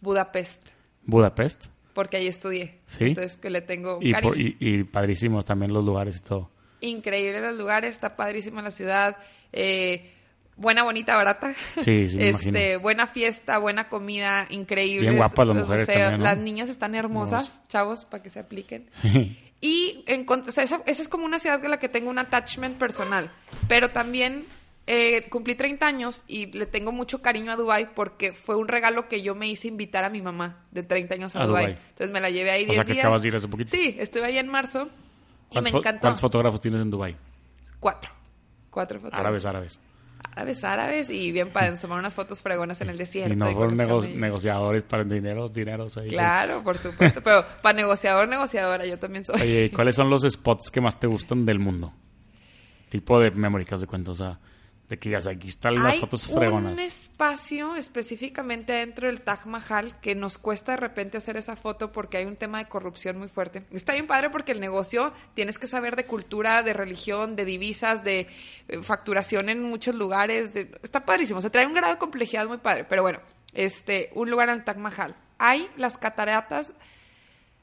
[0.00, 0.70] Budapest,
[1.04, 1.66] Budapest.
[1.94, 2.80] porque ahí estudié.
[2.86, 3.04] Sí.
[3.06, 6.50] Entonces que le tengo Y, por- y, y padrísimos también los lugares y todo.
[6.80, 9.16] Increíble los lugares, está padrísima la ciudad,
[9.52, 10.12] eh,
[10.56, 11.54] buena, bonita, barata.
[11.80, 12.80] Sí, sí, me este, imagino.
[12.80, 15.08] buena fiesta, buena comida, increíble.
[15.08, 16.24] Bien guapas las mujeres también, ¿no?
[16.24, 18.90] Las niñas están hermosas, chavos, para que se apliquen.
[19.60, 22.18] Y en, o sea, esa, esa es como una ciudad con la que tengo un
[22.20, 23.32] attachment personal.
[23.66, 24.46] Pero también
[24.86, 29.08] eh, cumplí 30 años y le tengo mucho cariño a Dubai porque fue un regalo
[29.08, 31.76] que yo me hice invitar a mi mamá de 30 años a, A Dubai.
[31.90, 33.04] Entonces me la llevé ahí O 10 sea, que días.
[33.04, 33.70] acabas de ir hace poquito.
[33.76, 34.88] Sí, estuve ahí en marzo
[35.50, 36.00] y me ¿Cuántos, fo- encantó.
[36.00, 37.16] ¿Cuántos fotógrafos tienes en Dubai?
[37.80, 38.10] Cuatro.
[38.70, 39.18] Cuatro fotos.
[39.18, 39.80] Árabes, árabes.
[40.34, 41.70] Árabes, árabes y bien padre.
[41.70, 43.32] Nos tomaron unas fotos fregonas en el desierto.
[43.32, 46.08] Y no fueron nego- negociadores para dinero, dineros ahí.
[46.08, 47.22] Claro, por supuesto.
[47.22, 49.40] Pero para negociador, negociadora, yo también soy.
[49.40, 51.92] Oye, ¿y ¿cuáles son los spots que más te gustan del mundo?
[52.88, 54.38] Tipo de memory de cuenta, o sea,
[54.88, 56.72] de que ya aquí están las Hay fotos fregonas.
[56.72, 61.92] un espacio específicamente dentro del Taj Mahal que nos cuesta de repente hacer esa foto
[61.92, 63.64] porque hay un tema de corrupción muy fuerte.
[63.70, 68.02] Está bien padre porque el negocio tienes que saber de cultura, de religión, de divisas,
[68.02, 68.28] de
[68.68, 70.54] eh, facturación en muchos lugares.
[70.54, 71.42] de- está padrísimo.
[71.42, 72.84] Se trae un grado de complejidad muy padre.
[72.84, 73.20] Pero bueno,
[73.52, 75.14] este, un lugar en el Taj Mahal.
[75.36, 76.72] Hay las cataratas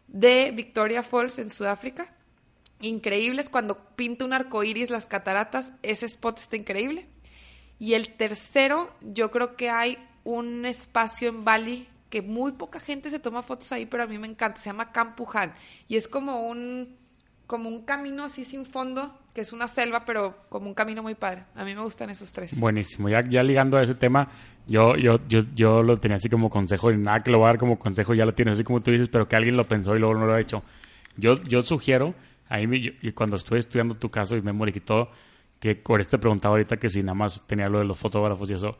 [0.08, 2.14] de Victoria Falls en Sudáfrica.
[2.82, 7.08] Increíbles cuando pinta un arco iris las cataratas, ese spot está increíble.
[7.80, 13.10] Y el tercero, yo creo que hay un espacio en Bali que muy poca gente
[13.10, 14.60] se toma fotos ahí, pero a mí me encanta.
[14.60, 15.54] Se llama Campujan.
[15.88, 16.96] Y es como un,
[17.48, 21.16] como un camino así sin fondo, que es una selva, pero como un camino muy
[21.16, 21.44] padre.
[21.56, 22.58] A mí me gustan esos tres.
[22.58, 23.10] Buenísimo.
[23.10, 24.30] Ya, ligando a ese tema,
[24.66, 27.50] yo, yo, yo, yo lo tenía así como consejo, y nada que lo voy a
[27.50, 29.94] dar como consejo, ya lo tienes así como tú dices, pero que alguien lo pensó
[29.96, 30.64] y luego no lo ha hecho.
[31.18, 32.16] Yo, yo sugiero,
[32.48, 35.10] ahí me- yo- cuando estuve estudiando tu caso y memory y todo,
[35.60, 38.54] que por te preguntaba ahorita que si nada más tenía lo de los fotógrafos y
[38.54, 38.78] eso,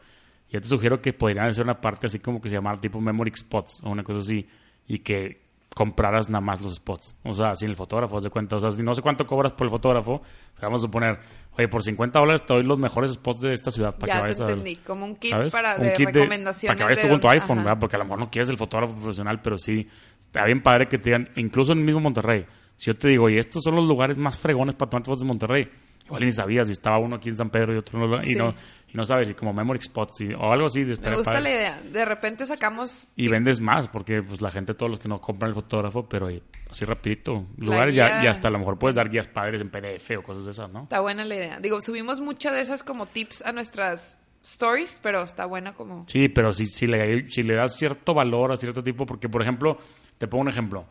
[0.50, 3.32] yo te sugiero que podrían hacer una parte así como que se llamara tipo memory
[3.36, 4.48] spots o una cosa así,
[4.88, 5.42] y que
[5.76, 7.18] compraras nada más los spots.
[7.24, 8.56] O sea, sin el fotógrafo, de cuenta.
[8.56, 10.22] O sea, si no sé cuánto cobras por el fotógrafo,
[10.62, 11.20] vamos a suponer,
[11.58, 14.16] oye, por 50 dólares te doy los mejores spots de esta ciudad para que ya
[14.16, 14.76] te vayas a entendí.
[14.78, 15.52] Como un kit ¿sabes?
[15.52, 16.78] para Un de kit recomendaciones.
[16.78, 17.66] para que vayas tú de con tu iPhone, Ajá.
[17.66, 17.80] ¿verdad?
[17.82, 19.86] Porque a lo mejor no quieres el fotógrafo profesional, pero sí,
[20.18, 22.46] está bien padre que te digan, incluso en el mismo Monterrey,
[22.78, 25.28] si yo te digo, oye, estos son los lugares más fregones para tomar fotos de
[25.28, 25.70] Monterrey,
[26.06, 28.36] igual ni sabías si estaba uno aquí en San Pedro y otro no, y Sí.
[28.36, 28.54] no,
[28.94, 31.42] y no sabes, y como memory spots y- o algo así, de Me gusta padre.
[31.44, 31.82] la idea.
[31.82, 35.50] De repente sacamos Y vendes más, porque pues la gente, todos los que no compran
[35.50, 39.10] el fotógrafo, pero oye, así rapidito, lugares ya, y hasta a lo mejor puedes dar
[39.10, 40.84] guías padres en PDF o cosas de esas, ¿no?
[40.84, 41.60] Está buena la idea.
[41.60, 46.06] Digo, subimos muchas de esas como tips a nuestras stories, pero está buena como...
[46.08, 49.42] Sí, pero si, si, le, si le das cierto valor a cierto tipo, porque por
[49.42, 49.78] ejemplo,
[50.20, 50.86] te pongo un ejemplo.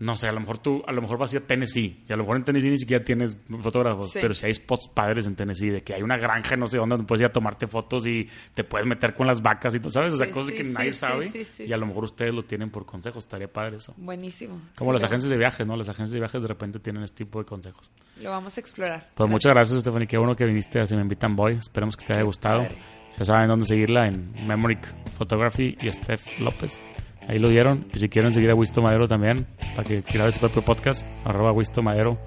[0.00, 2.12] No sé, a lo mejor tú, a lo mejor vas a ir a Tennessee, y
[2.12, 4.18] a lo mejor en Tennessee ni siquiera tienes fotógrafos, Sí.
[4.20, 6.94] pero si hay spots padres en Tennessee, de que hay una granja, no sé dónde,
[6.94, 9.90] donde puedes ir a tomarte fotos y te puedes meter con las vacas y todo,
[9.90, 10.12] ¿sabes?
[10.14, 12.70] o sea, Sí, cosas sí, que nadie sabe, y a lo mejor ustedes lo tienen
[12.70, 13.94] por consejos, estaría padre eso.
[13.98, 14.60] Buenísimo.
[14.76, 15.76] Como las agencias de viajes, ¿no?
[15.76, 17.90] Las agencias de viajes de repente tienen este tipo de consejos.
[18.20, 19.10] Lo vamos a explorar.
[19.14, 20.06] Pues muchas gracias, Stephanie.
[20.06, 21.54] Qué bueno que viniste a Si Me Invitan Boy.
[21.56, 22.66] Esperemos que te haya gustado.
[23.18, 26.78] Ya saben dónde seguirla en Memoric Photography y Steph López.
[27.30, 27.86] Ahí lo dieron.
[27.94, 31.52] Y si quieren seguir a Wisto Madero también, para que grabe su propio podcast, arroba
[31.52, 32.18] Wisto Madero.